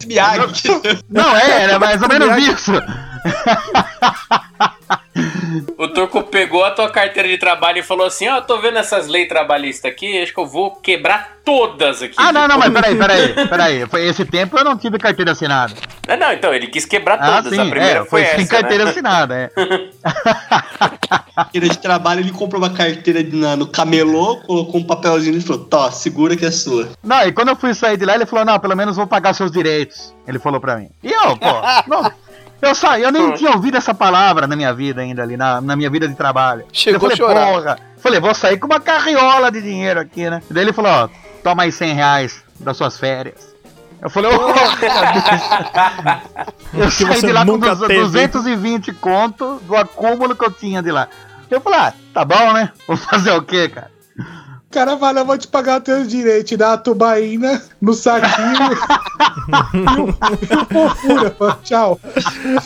[0.05, 0.67] Miyagi.
[1.09, 2.71] Não, é, era mais ou menos isso.
[5.77, 9.07] O turco pegou a tua carteira de trabalho e falou assim: Ó, tô vendo essas
[9.07, 12.15] leis trabalhistas aqui, acho que eu vou quebrar todas aqui.
[12.17, 13.85] Ah, não, não, mas peraí, peraí, peraí.
[13.87, 15.73] Foi esse tempo eu não tive carteira assinada.
[16.07, 17.53] Ah, não, então, ele quis quebrar Ah, todas.
[17.53, 18.49] sim, a primeira é, foi, foi sem essa.
[18.51, 18.89] carteira né?
[18.91, 19.49] assinada, é.
[21.35, 25.41] Carteira de trabalho, ele comprou uma carteira de- na- no camelô, colocou um papelzinho e
[25.41, 26.89] falou: Tó, segura que é sua.
[27.03, 29.33] Não, e quando eu fui sair de lá, ele falou, não, pelo menos vou pagar
[29.33, 30.13] seus direitos.
[30.27, 30.89] Ele falou pra mim.
[31.03, 31.47] E eu, pô,
[31.87, 32.11] não,
[32.61, 35.75] eu saí, eu nem tinha ouvido essa palavra na minha vida ainda ali, na, na
[35.75, 36.65] minha vida de trabalho.
[36.71, 37.47] Chegou eu falei, a chorar.
[37.53, 37.79] porra.
[37.97, 40.41] Falei, vou sair com uma carriola de dinheiro aqui, né?
[40.49, 41.09] Daí ele falou, ó,
[41.43, 43.51] toma aí 100 reais das suas férias.
[44.01, 44.49] Eu falei, ô,
[46.73, 48.01] eu Que saí de lá com nunca duze- teve.
[48.01, 51.07] 220 conto do acúmulo que eu tinha de lá.
[51.49, 52.71] Eu falei, ah, tá bom, né?
[52.87, 53.90] Vou fazer o quê, cara?
[54.71, 58.71] O cara fala, eu vou te pagar teus direitos, dá a tubaína no saquinho
[59.73, 60.13] e o-
[60.71, 61.35] fofura.
[61.61, 61.99] Tchau.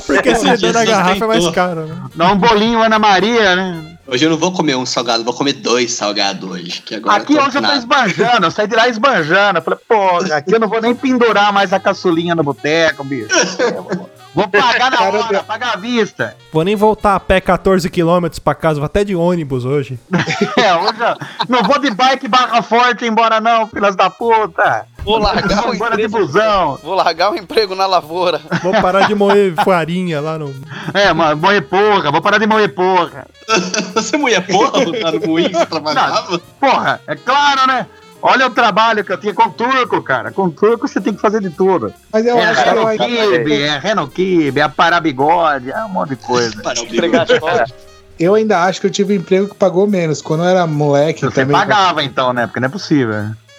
[0.05, 1.95] Porque esse Jesus dano da garrafa é mais caro, né?
[2.13, 3.97] Dá um bolinho Ana Maria, né?
[4.05, 6.79] Hoje eu não vou comer um salgado, vou comer dois salgados hoje.
[6.85, 9.57] Que agora Aqui eu hoje eu tô esbanjando, eu saí de lá esbanjando.
[9.57, 13.29] Eu falei, pô, aqui eu não vou nem pendurar mais a caçulinha no boteco, bicho.
[14.35, 16.35] Vou pagar na Cara, hora, pagar à vista.
[16.51, 19.97] Vou nem voltar a pé 14 km pra casa, vou até de ônibus hoje.
[20.57, 21.15] É, hoje eu
[21.47, 24.85] não vou de bike barra forte embora não, filhas da puta.
[25.03, 26.25] Vou largar o embora de emprego.
[26.25, 26.79] busão.
[26.83, 28.41] Vou largar o emprego na lavoura.
[28.63, 30.53] Vou parar de moer farinha lá no.
[30.93, 33.27] É, mano, moer porra, vou parar de moer porra.
[33.93, 36.39] Você mulher porra no moinho você trabalhava?
[36.59, 37.85] Porra, é claro, né?
[38.27, 40.31] Olha o trabalho que eu tinha com turco, cara.
[40.31, 41.93] Com turco você tem que fazer de tudo.
[42.11, 43.05] Mas eu É acho que eu ainda.
[43.05, 46.55] Renokibe, é Renokibe, é parar bigode, é um monte de coisa.
[46.57, 47.71] O Entregar as.
[48.17, 50.21] Eu ainda acho que eu tive um emprego que pagou menos.
[50.21, 51.53] Quando eu era moleque Você também.
[51.53, 52.47] pagava então, né?
[52.47, 53.13] Porque não é possível.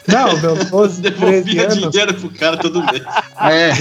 [0.07, 1.91] Não, meus 12, 13 Devolvia anos.
[1.91, 3.03] dinheiro pro cara todo mês.
[3.41, 3.73] É.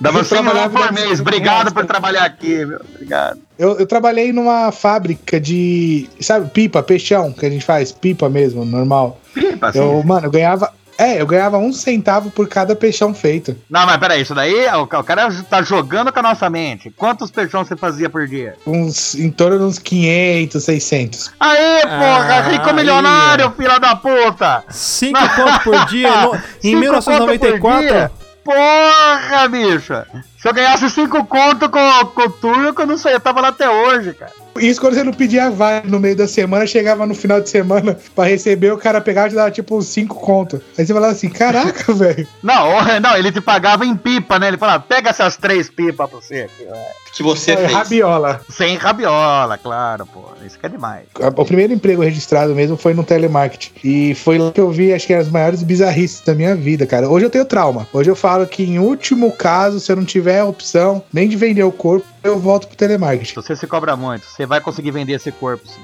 [0.00, 1.20] Dava Eu 100 trabalhava reais por mês.
[1.20, 2.80] Obrigado por trabalhar aqui, meu.
[2.94, 3.38] Obrigado.
[3.58, 6.08] Eu, eu trabalhei numa fábrica de.
[6.20, 9.20] Sabe, pipa, peixão, que a gente faz, pipa mesmo, normal.
[9.34, 9.70] Pipa.
[9.74, 10.72] Eu, mano, eu ganhava.
[11.02, 13.56] É, eu ganhava um centavo por cada peixão feito.
[13.70, 16.90] Não, mas peraí, isso daí o, o cara tá jogando com a nossa mente.
[16.90, 18.54] Quantos peixão você fazia por dia?
[18.66, 21.32] Uns, em torno de uns 500, 600.
[21.40, 24.62] Aê, porra, Ah, rico aí, milionário, filha da puta!
[24.68, 27.80] 5 conto por dia no- em Cinco conto por 1994.
[27.88, 28.10] dia?
[28.44, 30.06] Porra, bicha!
[30.38, 33.48] Se eu ganhasse 5 conto com, com o turco, eu não sei, eu tava lá
[33.48, 34.32] até hoje, cara.
[34.58, 37.96] Isso quando você não pedia vale no meio da semana, chegava no final de semana
[38.14, 40.60] pra receber, o cara pegava e te dava tipo uns 5 conto.
[40.76, 42.26] Aí você falava assim: caraca, velho.
[42.42, 44.48] Não, não, ele te pagava em pipa, né?
[44.48, 46.66] Ele falava, pega essas três pipas pra você aqui.
[47.12, 47.72] Que você É fez.
[47.72, 48.40] rabiola.
[48.48, 50.20] Sem rabiola, claro, pô.
[50.46, 51.02] Isso que é demais.
[51.36, 53.72] O primeiro emprego registrado mesmo foi no telemarketing.
[53.82, 57.08] E foi lá que eu vi, acho que as maiores bizarrices da minha vida, cara.
[57.08, 57.86] Hoje eu tenho trauma.
[57.92, 61.36] Hoje eu falo que, em último caso, se eu não tiver a opção nem de
[61.36, 63.34] vender o corpo, eu volto pro telemarketing.
[63.34, 65.80] Você se cobra muito, você vai conseguir vender esse corpo, sim.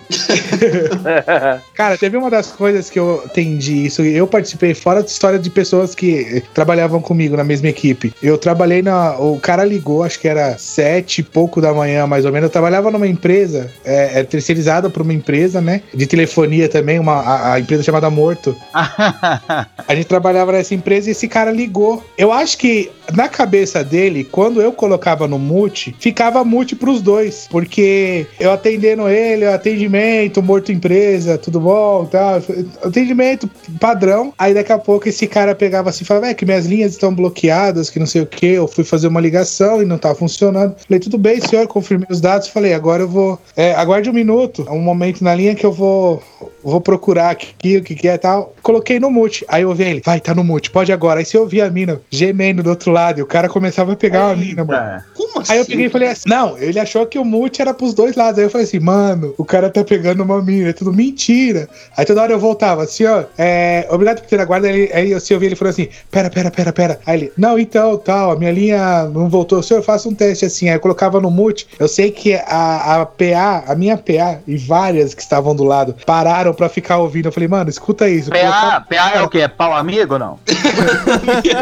[1.74, 4.02] Cara, teve uma das coisas que eu entendi isso.
[4.02, 8.12] Eu participei fora da história de pessoas que trabalhavam comigo na mesma equipe.
[8.22, 9.18] Eu trabalhei na.
[9.18, 12.46] O cara ligou, acho que era sete e pouco da manhã, mais ou menos.
[12.46, 15.82] Eu trabalhava numa empresa, é, é terceirizada por uma empresa, né?
[15.94, 18.56] De telefonia também, uma, a, a empresa chamada Morto.
[19.88, 22.04] A gente trabalhava nessa empresa e esse cara ligou.
[22.18, 27.46] Eu acho que na cabeça dele, quando eu colocava no mute, ficava mute pros dois.
[27.50, 32.42] Porque eu atendendo ele, atendimento, morto empresa, tudo bom, tal.
[32.82, 33.48] Atendimento
[33.80, 34.32] padrão.
[34.38, 37.14] Aí daqui a pouco esse cara pegava assim e falava: É que minhas linhas estão
[37.14, 38.46] bloqueadas, que não sei o que.
[38.46, 40.76] Eu fui fazer uma ligação e não tá funcionando.
[40.86, 42.48] Falei, tudo bem, senhor, confirmei os dados.
[42.48, 43.38] Falei, agora eu vou.
[43.56, 46.22] É, aguarde um minuto, um momento na linha que eu vou.
[46.62, 48.54] Vou procurar aqui o que, que é e tal.
[48.60, 49.44] Coloquei no mute.
[49.48, 51.20] Aí eu ouvi ele, vai, tá no mute, pode agora.
[51.20, 54.30] Aí você ouvia a mina gemendo do outro lado e o cara começava a pegar
[54.30, 54.94] a mina, mano.
[54.94, 55.04] Eita.
[55.14, 55.52] Como assim?
[55.52, 58.16] Aí eu peguei e falei assim, não, ele achou que o mute era pros dois
[58.16, 58.38] lados.
[58.38, 61.68] Aí eu falei assim, mano, o cara tá pegando uma mina, é tudo mentira.
[61.96, 64.72] Aí toda hora eu voltava, assim, ó, é, obrigado por ter aguardado.
[64.72, 67.00] Aí, aí eu se ouvi ele falou assim, pera, pera, pera, pera.
[67.06, 69.62] Aí ele, não, então, tal, a minha linha não voltou.
[69.62, 70.68] Senhor, faça um teste assim.
[70.68, 71.66] Aí eu colocava no mute.
[71.78, 75.96] Eu sei que a, a PA, a minha PA e várias que estavam do lado
[76.06, 77.26] pararam pra ficar ouvindo.
[77.26, 78.30] Eu falei, mano, escuta isso.
[78.30, 79.40] PA, PA é o quê?
[79.40, 80.38] É pau amigo ou não?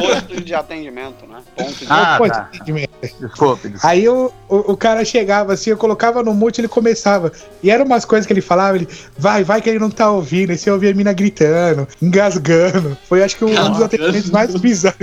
[0.00, 1.38] Posto de atendimento, né?
[1.56, 2.50] Ponto de Ah, tá.
[3.20, 3.74] Desculpe, desculpe.
[3.82, 7.32] Aí o, o, o cara chegava assim, eu colocava no mute, ele começava.
[7.62, 10.50] E eram umas coisas que ele falava, ele, vai, vai que ele não tá ouvindo.
[10.50, 12.96] Aí você ouvia a mina gritando, engasgando.
[13.08, 14.98] Foi acho que um, um dos atendimentos mais bizarros.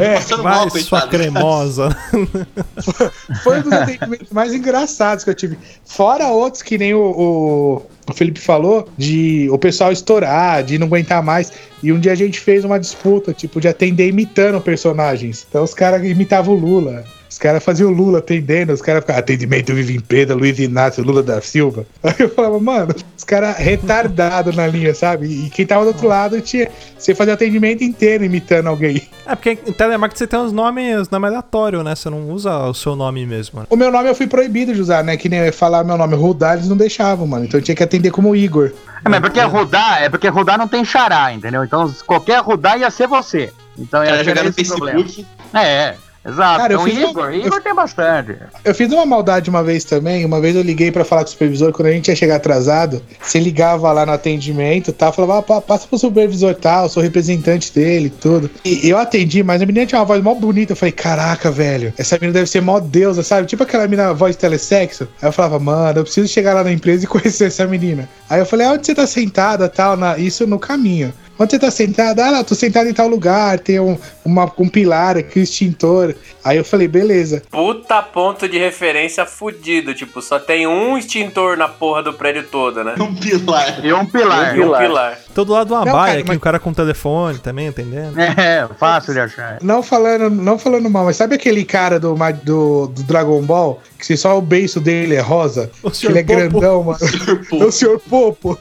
[0.00, 1.10] É, passando mal, sua coitado.
[1.10, 1.96] cremosa.
[3.42, 5.58] Foi um dos atendimentos mais engraçados que eu tive.
[5.84, 10.86] Fora outros que nem o, o, o Felipe falou, de o pessoal estourar, de não
[10.86, 11.52] aguentar mais.
[11.82, 15.46] E um dia a gente fez uma disputa, tipo, de atender imitando personagens.
[15.48, 17.04] Então os caras imitavam o Lula.
[17.34, 21.02] Os caras faziam o Lula atendendo, os caras ficavam atendimento Vive em Pedro, Luiz Inácio,
[21.02, 21.84] Lula da Silva.
[22.00, 25.26] Aí eu falava, mano, os caras retardados na linha, sabe?
[25.26, 26.70] E quem tava do outro lado tinha.
[26.96, 29.02] Você fazia o atendimento inteiro imitando alguém.
[29.26, 31.96] É porque em telemarketing você tem uns nomes nome aleatório, né?
[31.96, 33.60] Você não usa o seu nome mesmo.
[33.60, 33.66] né?
[33.68, 35.16] O meu nome eu fui proibido de usar, né?
[35.16, 37.46] Que nem eu ia falar meu nome Rudar, eles não deixavam, mano.
[37.46, 38.70] Então eu tinha que atender como Igor.
[39.04, 41.64] É, mas porque rodar, é porque rodar não tem xará, entendeu?
[41.64, 43.52] Então qualquer rodar ia ser você.
[43.76, 45.02] Então ia jogar no o problema.
[45.02, 45.26] Facebook.
[45.52, 45.96] É,
[46.26, 46.58] exato.
[46.60, 48.36] Cara, eu então fiz um- Igor, eu- Igor tem bastante.
[48.64, 50.24] Eu fiz uma maldade uma vez também.
[50.24, 51.72] Uma vez eu liguei pra falar com o supervisor.
[51.72, 55.12] Quando a gente ia chegar atrasado, você ligava lá no atendimento e tal.
[55.12, 58.50] Falava, ah, pa- passa pro supervisor tal, sou representante dele e tudo.
[58.64, 60.72] E eu atendi, mas a menina tinha uma voz mó bonita.
[60.72, 63.46] Eu falei, caraca, velho, essa menina deve ser mó deusa, sabe?
[63.46, 65.08] Tipo aquela menina voz telesexo.
[65.20, 68.08] Aí eu falava, mano, eu preciso chegar lá na empresa e conhecer essa menina.
[68.28, 69.96] Aí eu falei, ah, onde você tá sentada tal?
[69.96, 70.16] Na...
[70.18, 71.12] Isso no caminho.
[71.38, 72.20] Onde você tá sentado?
[72.20, 76.14] Ah, não, tô sentado em tal lugar, tem um, uma, um pilar aqui, um extintor.
[76.44, 77.42] Aí eu falei, beleza.
[77.50, 79.94] Puta ponto de referência fudido.
[79.94, 82.94] Tipo, só tem um extintor na porra do prédio todo, né?
[82.98, 83.84] Um pilar.
[83.84, 84.56] E um pilar.
[84.56, 85.18] E um pilar.
[85.34, 88.14] Todo lado de uma Não, baia cara, aqui, mas- o cara com telefone também, entendendo?
[88.44, 89.58] É, fácil de achar.
[89.62, 92.14] Não falando, não falando mal, mas sabe aquele cara do,
[92.44, 93.80] do, do Dragon Ball?
[93.98, 95.70] Que se só o beiço dele é rosa?
[95.82, 96.36] O Que ele é Popo.
[96.38, 96.98] grandão, mano.
[97.52, 97.98] É o Sr.
[98.08, 98.58] Popo.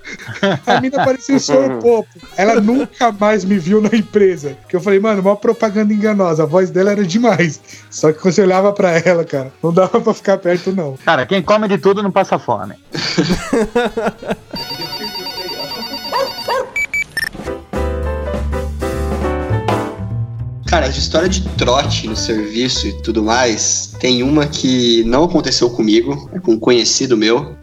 [0.66, 1.80] A mina parecia o Sr.
[1.82, 2.08] Popo.
[2.38, 4.56] Ela nunca mais me viu na empresa.
[4.70, 6.44] Que eu falei, mano, uma propaganda enganosa.
[6.44, 7.60] A voz dela era demais.
[7.90, 10.96] Só que quando você olhava pra ela, cara, não dava pra ficar perto, não.
[11.06, 12.76] Cara, quem come de tudo não passa fome.
[20.74, 25.70] Cara, de história de trote no serviço e tudo mais, tem uma que não aconteceu
[25.70, 27.56] comigo, é com um conhecido meu,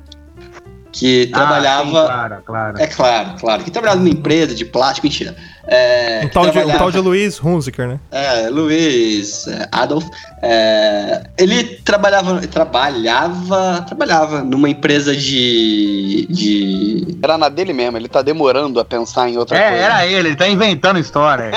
[0.92, 2.04] que trabalhava.
[2.04, 2.78] Ah, sim, claro, claro.
[2.78, 3.64] É claro, claro.
[3.64, 5.36] Que trabalhava numa empresa de plástico, mentira.
[5.66, 8.00] É, Um tal, de, um tal de Luiz Hunziker, né?
[8.10, 10.04] É, Luiz é, Adolf.
[10.42, 18.22] é, ele trabalhava, trabalhava, trabalhava numa empresa de, de Era na dele mesmo, ele tá
[18.22, 19.84] demorando a pensar em outra É, coisa.
[19.84, 21.50] era ele, ele tá inventando história.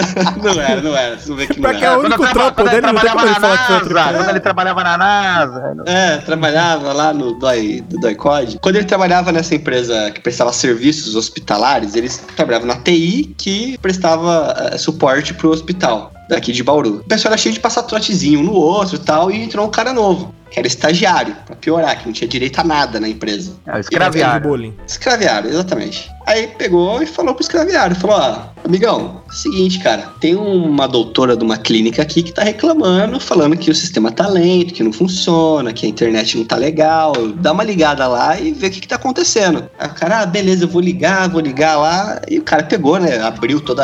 [0.42, 1.98] não era, não era, você vê que não é era.
[1.98, 4.14] o único Quando trampo dele, não tem como ele falar NASA.
[4.16, 5.74] Quando ele trabalhava na NASA.
[5.86, 8.58] É, trabalhava lá no Dói, do Doicode.
[8.62, 13.49] Quando ele trabalhava nessa empresa que prestava serviços hospitalares, ele trabalhava na TI que
[13.80, 16.98] prestava eh, suporte pro hospital daqui de Bauru.
[16.98, 19.70] O pessoal era cheio de passar trotezinho um no outro e tal, e entrou um
[19.70, 23.52] cara novo, que era estagiário, pra piorar, que não tinha direito a nada na empresa.
[23.66, 24.74] É, escraviário.
[24.86, 26.10] Escraviário, exatamente.
[26.30, 31.42] Aí pegou e falou pro escraviário, falou, ó, amigão, seguinte, cara, tem uma doutora de
[31.42, 35.72] uma clínica aqui que tá reclamando, falando que o sistema tá lento, que não funciona,
[35.72, 38.86] que a internet não tá legal, dá uma ligada lá e vê o que que
[38.86, 39.68] tá acontecendo.
[39.76, 43.00] Aí o cara, ah, beleza, eu vou ligar, vou ligar lá, e o cara pegou,
[43.00, 43.82] né, abriu todo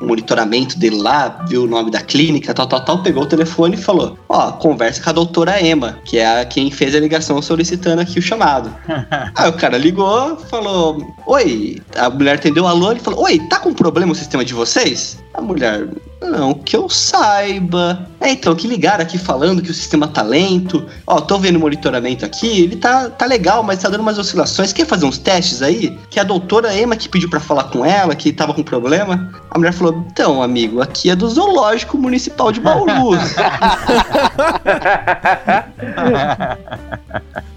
[0.00, 3.74] o monitoramento dele lá, viu o nome da clínica, tal, tal, tal, pegou o telefone
[3.74, 7.42] e falou, ó, conversa com a doutora Emma, que é a quem fez a ligação
[7.42, 8.72] solicitando aqui o chamado.
[9.34, 11.82] Aí o cara ligou, falou: Oi.
[11.96, 15.18] A mulher atendeu o alô e falou: Oi, tá com problema o sistema de vocês?
[15.38, 15.86] A mulher,
[16.20, 18.08] não, que eu saiba.
[18.20, 20.84] É, então, que ligaram aqui falando que o sistema tá lento.
[21.06, 24.72] Ó, tô vendo o monitoramento aqui, ele tá, tá legal, mas tá dando umas oscilações.
[24.72, 25.96] Quer fazer uns testes aí?
[26.10, 29.30] Que a doutora Emma que pediu pra falar com ela, que tava com problema.
[29.48, 33.16] A mulher falou: Então, amigo, aqui é do Zoológico Municipal de Bauru.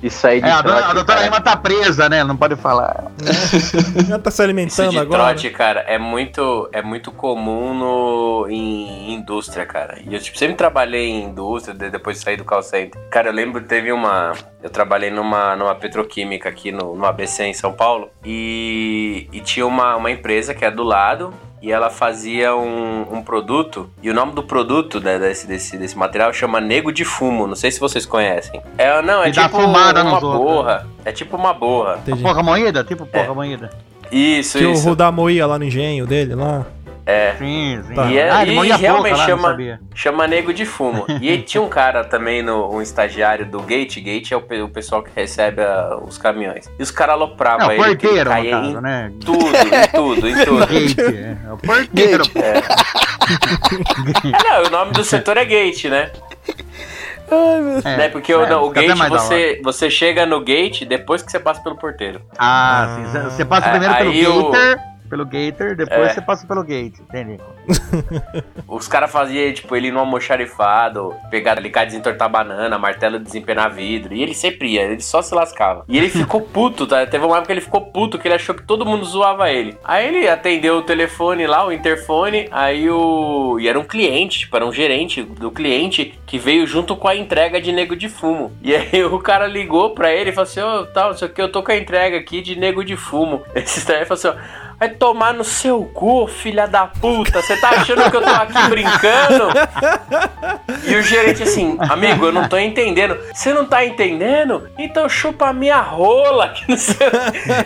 [0.01, 1.27] Isso aí de É, a, trote, a doutora cara.
[1.27, 2.23] Emma tá presa, né?
[2.23, 3.05] Não pode falar.
[4.07, 5.23] Já tá se Isso alimentando de agora.
[5.25, 9.97] trote, cara, é muito, é muito comum no, em indústria, cara.
[10.05, 12.99] E eu tipo, sempre trabalhei em indústria, de- depois de sair do call center.
[13.09, 14.33] Cara, eu lembro que teve uma.
[14.61, 18.09] Eu trabalhei numa, numa petroquímica aqui no, no ABC em São Paulo.
[18.23, 21.33] E, e tinha uma, uma empresa que é do lado.
[21.63, 23.87] E ela fazia um, um produto.
[24.01, 27.45] E o nome do produto né, desse, desse, desse material chama Nego de Fumo.
[27.45, 28.59] Não sei se vocês conhecem.
[28.79, 30.31] É, não, é Que dá tipo uma nos outros.
[30.41, 30.87] borra.
[31.05, 31.99] É tipo uma borra.
[32.01, 32.23] Entendi.
[32.23, 32.83] Porra moída?
[32.83, 33.69] Tipo porra moída.
[34.11, 34.89] Isso, Que o isso.
[34.89, 36.65] Rudá moía lá no engenho dele, lá.
[37.05, 37.33] É.
[37.37, 37.93] Sim, sim.
[38.09, 41.05] E, é- Ah, ele e moía realmente lá, não chama, chama nego de fumo.
[41.19, 43.97] E aí tinha um cara também, no, um estagiário do Gate.
[43.99, 46.69] Gate é o, o pessoal que recebe a- os caminhões.
[46.77, 47.95] E os caras alopravam Não, ele.
[47.95, 49.11] que ele porteiro, caía caso, em né?
[49.25, 50.67] tudo, em tudo, em tudo.
[50.67, 50.99] Gate.
[50.99, 52.23] É o porteiro.
[52.35, 52.61] É,
[54.43, 56.11] não, o nome do setor é Gate, né?
[57.29, 58.09] É, né?
[58.09, 61.31] Porque o, é, não, o fica até Gate, você, você chega no Gate depois que
[61.31, 62.21] você passa pelo porteiro.
[62.37, 63.19] Ah, sim.
[63.29, 64.77] Você passa Ah, primeiro pelo aí o- gator,
[65.11, 66.13] pelo gator, depois É.
[66.13, 67.37] você passa pelo gate, entende?
[68.67, 74.13] Os caras faziam, tipo, ele no almoxarifado, pegar alicate, desentortar banana, martelo desempenar vidro.
[74.13, 75.83] E ele sempre ia, ele só se lascava.
[75.87, 77.05] E ele ficou puto, tá?
[77.05, 79.77] Teve uma época que ele ficou puto, que ele achou que todo mundo zoava ele.
[79.83, 83.59] Aí ele atendeu o telefone lá, o interfone, aí o.
[83.59, 87.15] E era um cliente, tipo, era um gerente do cliente que veio junto com a
[87.15, 88.51] entrega de nego de fumo.
[88.61, 91.51] E aí o cara ligou pra ele e falou assim: Ô, tal, isso aqui eu
[91.51, 93.43] tô com a entrega aqui de nego de fumo.
[93.55, 94.71] Esse estranho falou assim: ó.
[94.81, 97.39] Vai tomar no seu cu, filha da puta.
[97.39, 99.49] Você tá achando que eu tô aqui brincando?
[100.85, 103.17] E o gerente assim, amigo, eu não tô entendendo.
[103.33, 104.67] Você não tá entendendo?
[104.77, 106.53] Então chupa a minha rola.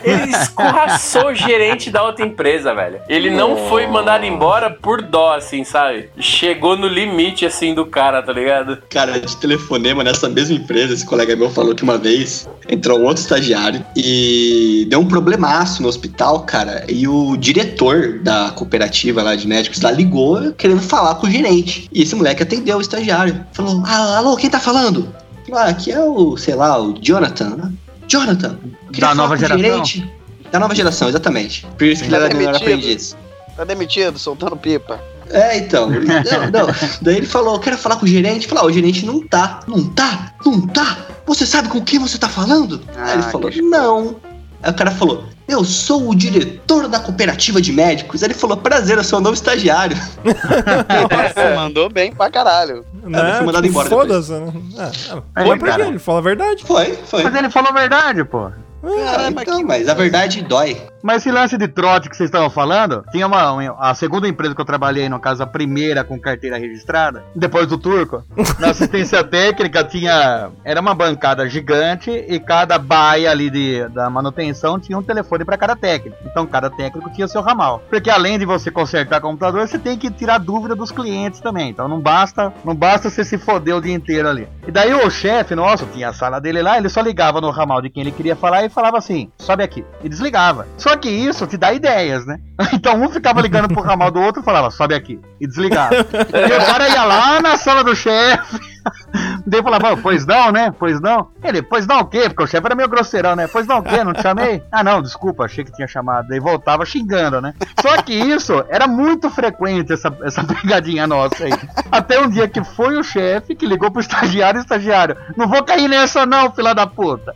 [0.03, 2.99] Ele escorraçou o gerente da outra empresa, velho.
[3.07, 6.09] Ele não foi mandado embora por dó, assim, sabe?
[6.19, 8.77] Chegou no limite, assim, do cara, tá ligado?
[8.89, 13.21] Cara, de telefonema nessa mesma empresa, esse colega meu falou que uma vez entrou outro
[13.21, 16.85] estagiário e deu um problemaço no hospital, cara.
[16.89, 21.89] E o diretor da cooperativa lá de médicos lá ligou querendo falar com o gerente.
[21.91, 23.45] E esse moleque atendeu o estagiário.
[23.53, 25.07] Falou: ah, alô, quem tá falando?
[25.47, 27.71] Falou, ah, aqui é o, sei lá, o Jonathan, né?
[28.07, 28.57] Jonathan,
[28.91, 29.57] Da falar nova geração?
[29.59, 30.11] gerente."
[30.51, 31.65] Da nova geração, exatamente.
[31.77, 32.61] Por isso que ele era melhor demitido.
[32.63, 33.17] aprendiz.
[33.57, 34.99] Tá demitido, soltando pipa.
[35.31, 35.89] É, então.
[35.89, 36.75] Não, não.
[37.01, 38.47] Daí ele falou, eu quero falar com o gerente.
[38.47, 39.59] Falou, ah, o gerente não tá.
[39.67, 40.33] Não tá?
[40.45, 40.97] Não tá?
[41.25, 42.79] Você sabe com quem você tá falando?
[42.95, 44.15] Aí ele Ah, falou, não.
[44.61, 48.21] Aí o cara falou, eu sou o diretor da cooperativa de médicos.
[48.21, 49.95] Ele falou, prazer, eu sou o novo estagiário.
[50.23, 52.85] Nossa, mandou bem pra caralho.
[53.03, 53.35] Né?
[53.37, 54.53] foi mandado Tipo, embora Foda-se, né?
[54.77, 55.45] É, é.
[55.45, 55.87] Foi porque cara.
[55.87, 56.63] ele fala a verdade.
[56.63, 57.23] Foi, foi.
[57.23, 58.49] Mas ele falou a verdade, pô.
[58.85, 60.77] Ah, então, mas a verdade dói.
[61.03, 64.55] Mas esse lance de trote que vocês estavam falando, tinha uma, uma- A segunda empresa
[64.55, 68.23] que eu trabalhei, no caso, a primeira com carteira registrada, depois do turco,
[68.59, 70.49] na assistência técnica tinha.
[70.63, 75.57] Era uma bancada gigante e cada baia ali de, da manutenção tinha um telefone para
[75.57, 76.17] cada técnico.
[76.25, 77.83] Então cada técnico tinha seu ramal.
[77.89, 81.69] Porque além de você consertar computador, você tem que tirar dúvida dos clientes também.
[81.69, 84.47] Então não basta, não basta você se foder o dia inteiro ali.
[84.67, 87.81] E daí o chefe nosso, tinha a sala dele lá, ele só ligava no ramal
[87.81, 89.83] de quem ele queria falar e falava assim: sobe aqui.
[90.03, 90.67] E desligava.
[90.77, 92.39] Só que isso te dá ideias, né?
[92.73, 95.19] Então um ficava ligando pro ramal do outro e falava: sobe aqui.
[95.39, 95.95] E desligava.
[95.95, 98.59] e o cara ia lá na sala do chefe.
[99.45, 100.73] Daí falava, pois não, né?
[100.77, 101.29] Pois não.
[101.43, 102.29] Ele, pois não o quê?
[102.29, 103.47] Porque o chefe era meio grosseirão, né?
[103.47, 104.03] Pois não o quê?
[104.03, 104.63] Não te chamei?
[104.71, 106.27] Ah, não, desculpa, achei que tinha chamado.
[106.27, 107.53] Daí voltava xingando, né?
[107.81, 111.51] Só que isso era muito frequente, essa, essa pegadinha nossa aí.
[111.91, 115.47] Até um dia que foi o chefe que ligou pro estagiário e o estagiário, não
[115.47, 117.33] vou cair nessa não, filha da puta.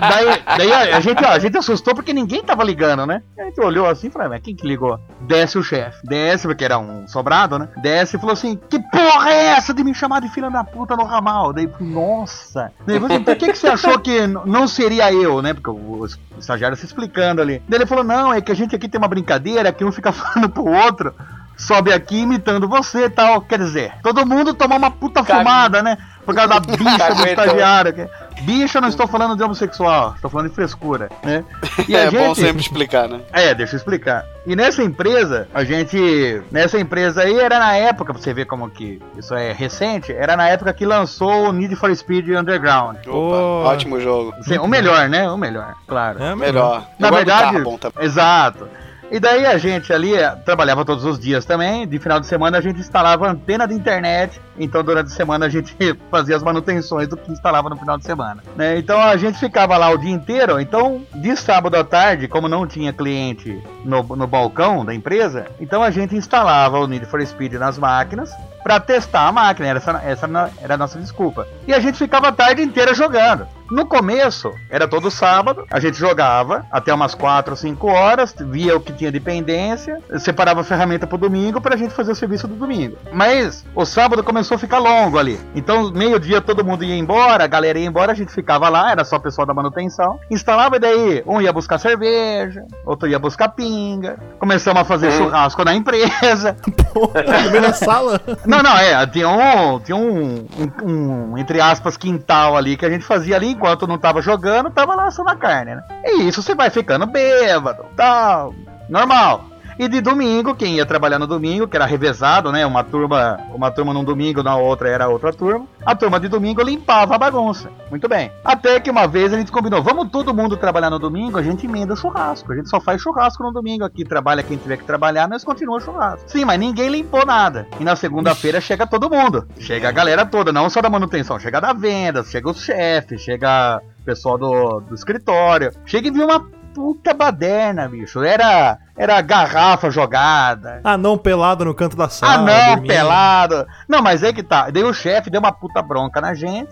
[0.00, 3.22] daí daí a, a gente, ó, a gente assustou porque ninguém tava ligando, né?
[3.40, 5.00] A gente olhou assim e falou, mas quem que ligou?
[5.22, 5.98] Desce o chefe.
[6.04, 7.68] Desce, porque era um sobrado, né?
[7.78, 10.94] Desce e falou assim, que porra é essa de me chamar de filha da puta
[10.94, 11.50] no ramal?
[11.52, 12.70] Daí, nossa.
[12.86, 15.54] Daí, eu falei assim, por que, que você achou que não seria eu, né?
[15.54, 16.06] Porque o,
[16.38, 17.62] estagiário se explicando ali.
[17.66, 20.12] Daí ele falou, não, é que a gente aqui tem uma brincadeira que um fica
[20.12, 21.14] falando pro outro.
[21.56, 23.40] Sobe aqui imitando você e tal.
[23.40, 25.96] Quer dizer, todo mundo toma uma puta Cagu- fumada, né?
[26.24, 28.10] Por causa da bicha do estagiário.
[28.42, 31.44] Bicha, eu não estou falando de homossexual, estou falando de frescura, né?
[31.88, 33.20] E a é bom gente- sempre explicar, né?
[33.32, 34.24] é, deixa eu explicar.
[34.46, 36.42] E nessa empresa, a gente.
[36.50, 40.36] Nessa empresa aí era na época, pra você ver como que isso é recente, era
[40.36, 42.96] na época que lançou o Need for Speed Underground.
[43.00, 43.68] Opa, Boa.
[43.68, 44.34] ótimo jogo.
[44.38, 45.28] Assim, o melhor, né?
[45.30, 46.22] O melhor, claro.
[46.22, 46.84] É, Melhor.
[46.98, 48.04] Na verdade, Carbon também.
[48.04, 48.66] exato.
[49.10, 51.86] E daí a gente ali eh, trabalhava todos os dias também.
[51.86, 54.40] De final de semana a gente instalava antena de internet.
[54.56, 55.74] Então durante a semana a gente
[56.10, 58.42] fazia as manutenções do que instalava no final de semana.
[58.56, 58.78] né?
[58.78, 60.60] Então a gente ficava lá o dia inteiro.
[60.60, 65.82] Então de sábado à tarde, como não tinha cliente no, no balcão da empresa, então
[65.82, 68.30] a gente instalava o Need for Speed nas máquinas
[68.62, 69.68] para testar a máquina.
[69.68, 71.48] Essa, essa era a nossa desculpa.
[71.66, 73.46] E a gente ficava a tarde inteira jogando.
[73.70, 78.76] No começo, era todo sábado, a gente jogava até umas 4 ou 5 horas, via
[78.76, 82.48] o que tinha de pendência, separava a ferramenta pro domingo pra gente fazer o serviço
[82.48, 82.96] do domingo.
[83.12, 85.38] Mas o sábado começou a ficar longo ali.
[85.54, 89.04] Então, meio-dia todo mundo ia embora, a galera ia embora, a gente ficava lá, era
[89.04, 90.18] só o pessoal da manutenção.
[90.28, 94.18] Instalava e daí um ia buscar cerveja, outro ia buscar pinga.
[94.40, 96.56] Começamos a fazer churrasco na empresa.
[96.92, 97.22] Porra,
[97.60, 98.20] da sala.
[98.44, 102.90] Não, não, é, tinha um, tinha um, um, um, entre aspas, quintal ali que a
[102.90, 105.84] gente fazia ali enquanto não tava jogando, tava lá assando a carne, né?
[106.06, 108.54] E isso você vai ficando bêbado, tal,
[108.88, 109.44] normal.
[109.80, 112.66] E de domingo, quem ia trabalhar no domingo, que era revezado, né?
[112.66, 115.66] Uma turma, uma turma num domingo, na outra era outra turma.
[115.86, 117.70] A turma de domingo limpava a bagunça.
[117.88, 118.30] Muito bem.
[118.44, 121.64] Até que uma vez a gente combinou, vamos todo mundo trabalhar no domingo, a gente
[121.64, 122.52] emenda o churrasco.
[122.52, 125.82] A gente só faz churrasco no domingo aqui, trabalha quem tiver que trabalhar, nós continuamos
[125.82, 126.28] o churrasco.
[126.28, 127.66] Sim, mas ninguém limpou nada.
[127.80, 129.48] E na segunda-feira chega todo mundo.
[129.58, 133.80] Chega a galera toda, não só da manutenção, chega da venda, chega os chefes, chega
[134.00, 135.72] o pessoal do, do escritório.
[135.86, 138.22] Chega e viu uma puta baderna, bicho.
[138.22, 142.34] Era, era garrafa jogada, Anão pelado no canto da sala.
[142.34, 142.88] ah, não, dormindo.
[142.88, 143.66] pelado.
[143.88, 144.70] Não, mas aí que tá.
[144.70, 146.70] Daí o chefe deu uma puta bronca na gente.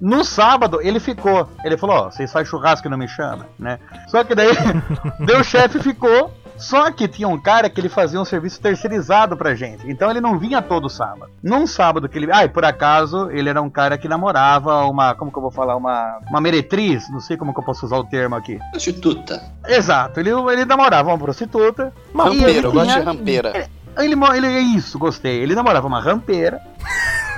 [0.00, 1.48] No sábado, ele ficou.
[1.64, 3.78] Ele falou, ó, vocês fazem churrasco e não me chamam, né?
[4.06, 4.50] Só que daí,
[5.20, 6.32] daí o chefe ficou.
[6.58, 9.88] Só que tinha um cara que ele fazia um serviço terceirizado pra gente.
[9.90, 11.30] Então ele não vinha todo sábado.
[11.42, 12.30] Num sábado que ele.
[12.32, 15.14] Ai, por acaso, ele era um cara que namorava uma.
[15.14, 15.76] Como que eu vou falar?
[15.76, 16.18] Uma.
[16.28, 17.08] Uma meretriz?
[17.10, 18.58] Não sei como que eu posso usar o termo aqui.
[18.70, 19.40] Prostituta.
[19.66, 21.92] Exato, ele, ele namorava uma prostituta.
[22.12, 23.68] e ele Rampeira, eu gosto de rampeira.
[23.98, 25.40] ele, mo- ele é isso, gostei.
[25.40, 26.60] Ele namorava uma rampeira.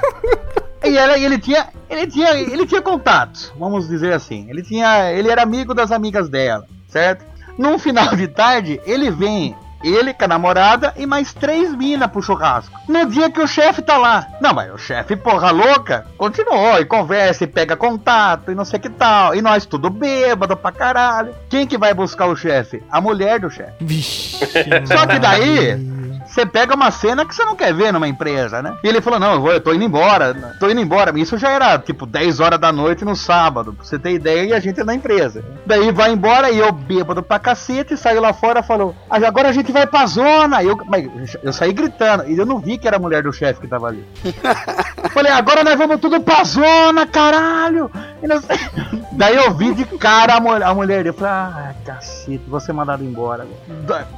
[0.85, 4.47] e ela, e ele tinha, ele tinha, ele tinha contatos, vamos dizer assim.
[4.49, 7.25] Ele tinha, ele era amigo das amigas dela, certo?
[7.61, 9.55] Num final de tarde, ele vem,
[9.85, 12.75] ele com a namorada e mais três minas pro churrasco.
[12.89, 14.27] No dia que o chefe tá lá.
[14.41, 18.79] Não, mas o chefe, porra louca, continuou e conversa e pega contato e não sei
[18.79, 19.35] que tal.
[19.35, 21.35] E nós tudo bêbado pra caralho.
[21.51, 22.83] Quem que vai buscar o chefe?
[22.91, 23.75] A mulher do chefe.
[23.79, 24.39] Vixe.
[24.87, 25.75] Só que daí,
[26.31, 28.77] você pega uma cena que você não quer ver numa empresa, né?
[28.83, 31.19] E ele falou: Não, eu, vou, eu tô indo embora, tô indo embora.
[31.19, 34.53] Isso já era tipo 10 horas da noite no sábado, pra você ter ideia, e
[34.53, 35.45] a gente é na empresa.
[35.67, 39.49] Daí vai embora e eu bêbado pra cacete, saio lá fora e falou: ah, Agora
[39.49, 40.63] a gente vai pra zona.
[40.63, 43.61] Eu, mas eu saí gritando, e eu não vi que era a mulher do chefe
[43.61, 44.05] que tava ali.
[45.13, 47.91] Falei, agora nós vamos tudo pra zona, caralho!
[49.13, 52.73] Daí eu vi de cara a mulher, a mulher eu falei, ah, cacete, vou ser
[52.73, 53.47] mandado embora.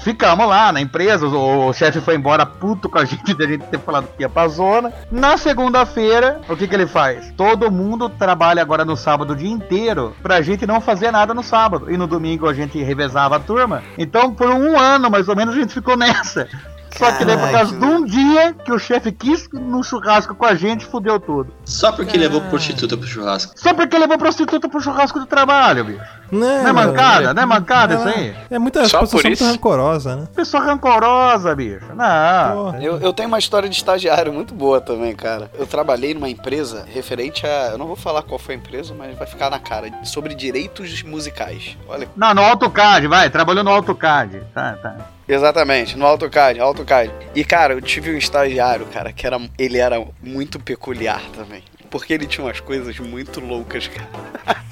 [0.00, 3.64] Ficamos lá na empresa, o, o chefe foi embora puto com a gente, da gente
[3.66, 4.92] ter falado que ia pra zona.
[5.10, 7.32] Na segunda-feira, o que que ele faz?
[7.36, 11.42] Todo mundo trabalha agora no sábado o dia inteiro pra gente não fazer nada no
[11.42, 11.90] sábado.
[11.90, 13.82] E no domingo a gente revezava a turma.
[13.96, 16.48] Então, por um ano, mais ou menos, a gente ficou nessa.
[16.96, 20.46] Só que daí, por causa de um dia que o chefe quis no churrasco com
[20.46, 21.52] a gente, fudeu tudo.
[21.64, 23.52] Só porque levou prostituta pro churrasco.
[23.56, 26.22] Só porque levou prostituta pro churrasco do trabalho, bicho.
[26.30, 27.34] Não, Não é mancada?
[27.34, 28.34] Não é mancada isso aí?
[28.50, 29.44] É muita Só pessoa por isso?
[29.44, 30.28] rancorosa, né?
[30.34, 31.84] Pessoa rancorosa, bicho.
[31.94, 32.80] Não.
[32.80, 35.50] Eu, eu tenho uma história de estagiário muito boa também, cara.
[35.58, 37.70] Eu trabalhei numa empresa referente a.
[37.72, 39.92] Eu não vou falar qual foi a empresa, mas vai ficar na cara.
[40.04, 41.76] Sobre direitos musicais.
[41.86, 42.08] Olha.
[42.16, 43.28] Não, no AutoCAD, vai.
[43.28, 44.42] Trabalhou no AutoCAD.
[44.54, 44.96] Tá, tá.
[45.28, 47.10] Exatamente, no AutoCAD, AutoCAD.
[47.34, 49.40] E, cara, eu tive um estagiário, cara, que era.
[49.58, 51.62] Ele era muito peculiar também.
[51.90, 54.08] Porque ele tinha umas coisas muito loucas, cara.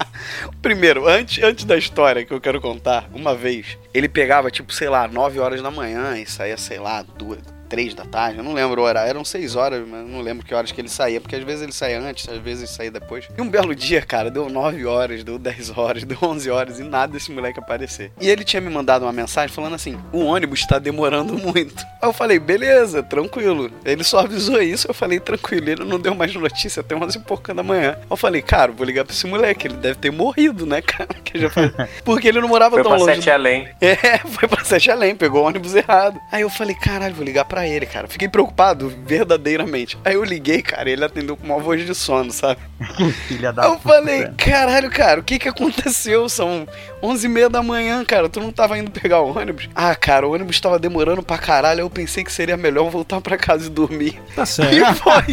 [0.61, 4.89] Primeiro, antes, antes da história que eu quero contar, uma vez, ele pegava, tipo, sei
[4.89, 7.39] lá, 9 horas da manhã e saía, sei lá, duas,
[7.71, 10.53] três da tarde, eu não lembro o horário, eram 6 horas, mas não lembro que
[10.53, 13.29] horas que ele saía, porque às vezes ele saía antes, às vezes ele saía depois.
[13.37, 16.83] E um belo dia, cara, deu 9 horas, deu 10 horas, deu 11 horas e
[16.83, 18.11] nada desse moleque aparecer.
[18.19, 21.81] E ele tinha me mandado uma mensagem falando assim: o ônibus tá demorando muito.
[22.01, 23.71] Aí eu falei: beleza, tranquilo.
[23.85, 25.69] Ele só avisou isso, eu falei: tranquilo.
[25.69, 27.97] Ele não deu mais notícia até 11 e pouca da manhã.
[28.09, 31.07] Eu falei: cara, vou ligar pra esse moleque, ele deve ter morrido, né, cara?
[32.03, 33.15] Porque ele não morava Foi tão pra longe.
[33.15, 33.69] Sete Além.
[33.79, 36.19] É, foi pra Sete Além, pegou o ônibus errado.
[36.31, 38.07] Aí eu falei, caralho, vou ligar pra ele, cara.
[38.07, 39.97] Fiquei preocupado, verdadeiramente.
[40.03, 42.59] Aí eu liguei, cara, e ele atendeu com uma voz de sono, sabe?
[43.27, 43.89] Filha da eu puta.
[43.89, 46.27] falei, caralho, cara, o que que aconteceu?
[46.29, 46.67] São
[47.01, 49.69] 11 e meia da manhã, cara, tu não tava indo pegar o ônibus?
[49.75, 53.37] Ah, cara, o ônibus tava demorando pra caralho, eu pensei que seria melhor voltar pra
[53.37, 54.19] casa e dormir.
[54.35, 54.73] Tá certo.
[54.75, 55.23] E foi.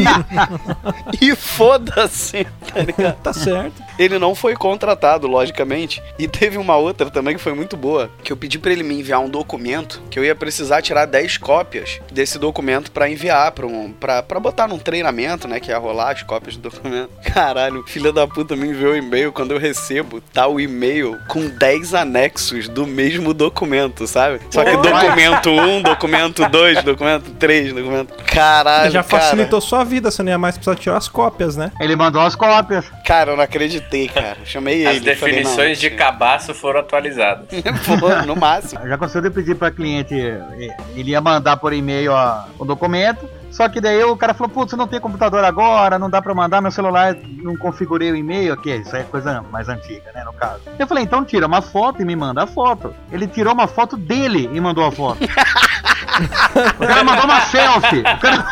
[1.33, 3.17] e foda-se, tá ligado?
[3.23, 3.83] Tá certo.
[3.99, 6.03] Ele não foi contratado, logicamente.
[6.19, 8.99] E teve uma outra também que foi muito boa, que eu pedi pra ele me
[9.01, 13.65] enviar um documento que eu ia precisar tirar 10 cópias desse documento pra enviar para
[13.65, 17.11] um para para botar num treinamento, né, que ia rolar as cópias do documento.
[17.33, 21.49] Caralho, filha da puta me enviou o e-mail quando eu recebo, tá o e-mail com
[21.49, 24.41] 10 anexos do mesmo documento, sabe?
[24.51, 29.23] Só que documento 1, documento 2, documento 3, documento Caralho, Já cara.
[29.23, 31.71] facilitou sua vida, você não ia mais precisar tirar as cópias, né?
[31.81, 32.85] Ele mandou as cópias.
[33.05, 34.39] Cara, eu não acreditei, cara.
[34.45, 35.15] Chamei As ele.
[35.15, 37.47] falei, não, definições de cabaço foram atualizadas.
[38.01, 38.87] Pô, no máximo.
[38.89, 43.29] Já aconteceu de pedir pra cliente, eh, ele ia mandar por e-mail ó, o documento,
[43.51, 46.61] só que daí o cara falou, putz, não tem computador agora, não dá pra mandar,
[46.61, 50.33] meu celular não configurei o e-mail aqui, isso aí é coisa mais antiga, né, no
[50.33, 50.63] caso.
[50.79, 52.95] Eu falei, então tira uma foto e me manda a foto.
[53.11, 55.19] Ele tirou uma foto dele e mandou a foto.
[56.79, 58.01] o cara mandou uma selfie.
[58.01, 58.45] O cara...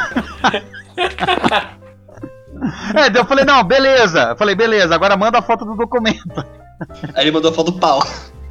[2.95, 4.31] É, daí eu falei, não, beleza.
[4.31, 6.45] Eu falei, beleza, agora manda a foto do documento.
[7.15, 8.03] Aí ele mandou a foto do pau.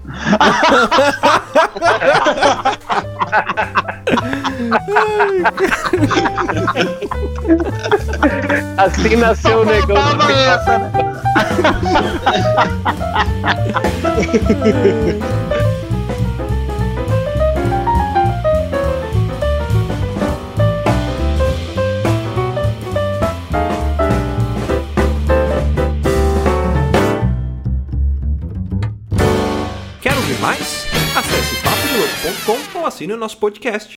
[8.78, 10.91] Assim nasceu o negão essa, né?
[30.01, 30.86] Quer ouvir mais?
[31.16, 33.95] Acesse papodelouco.com ou assine o nosso podcast.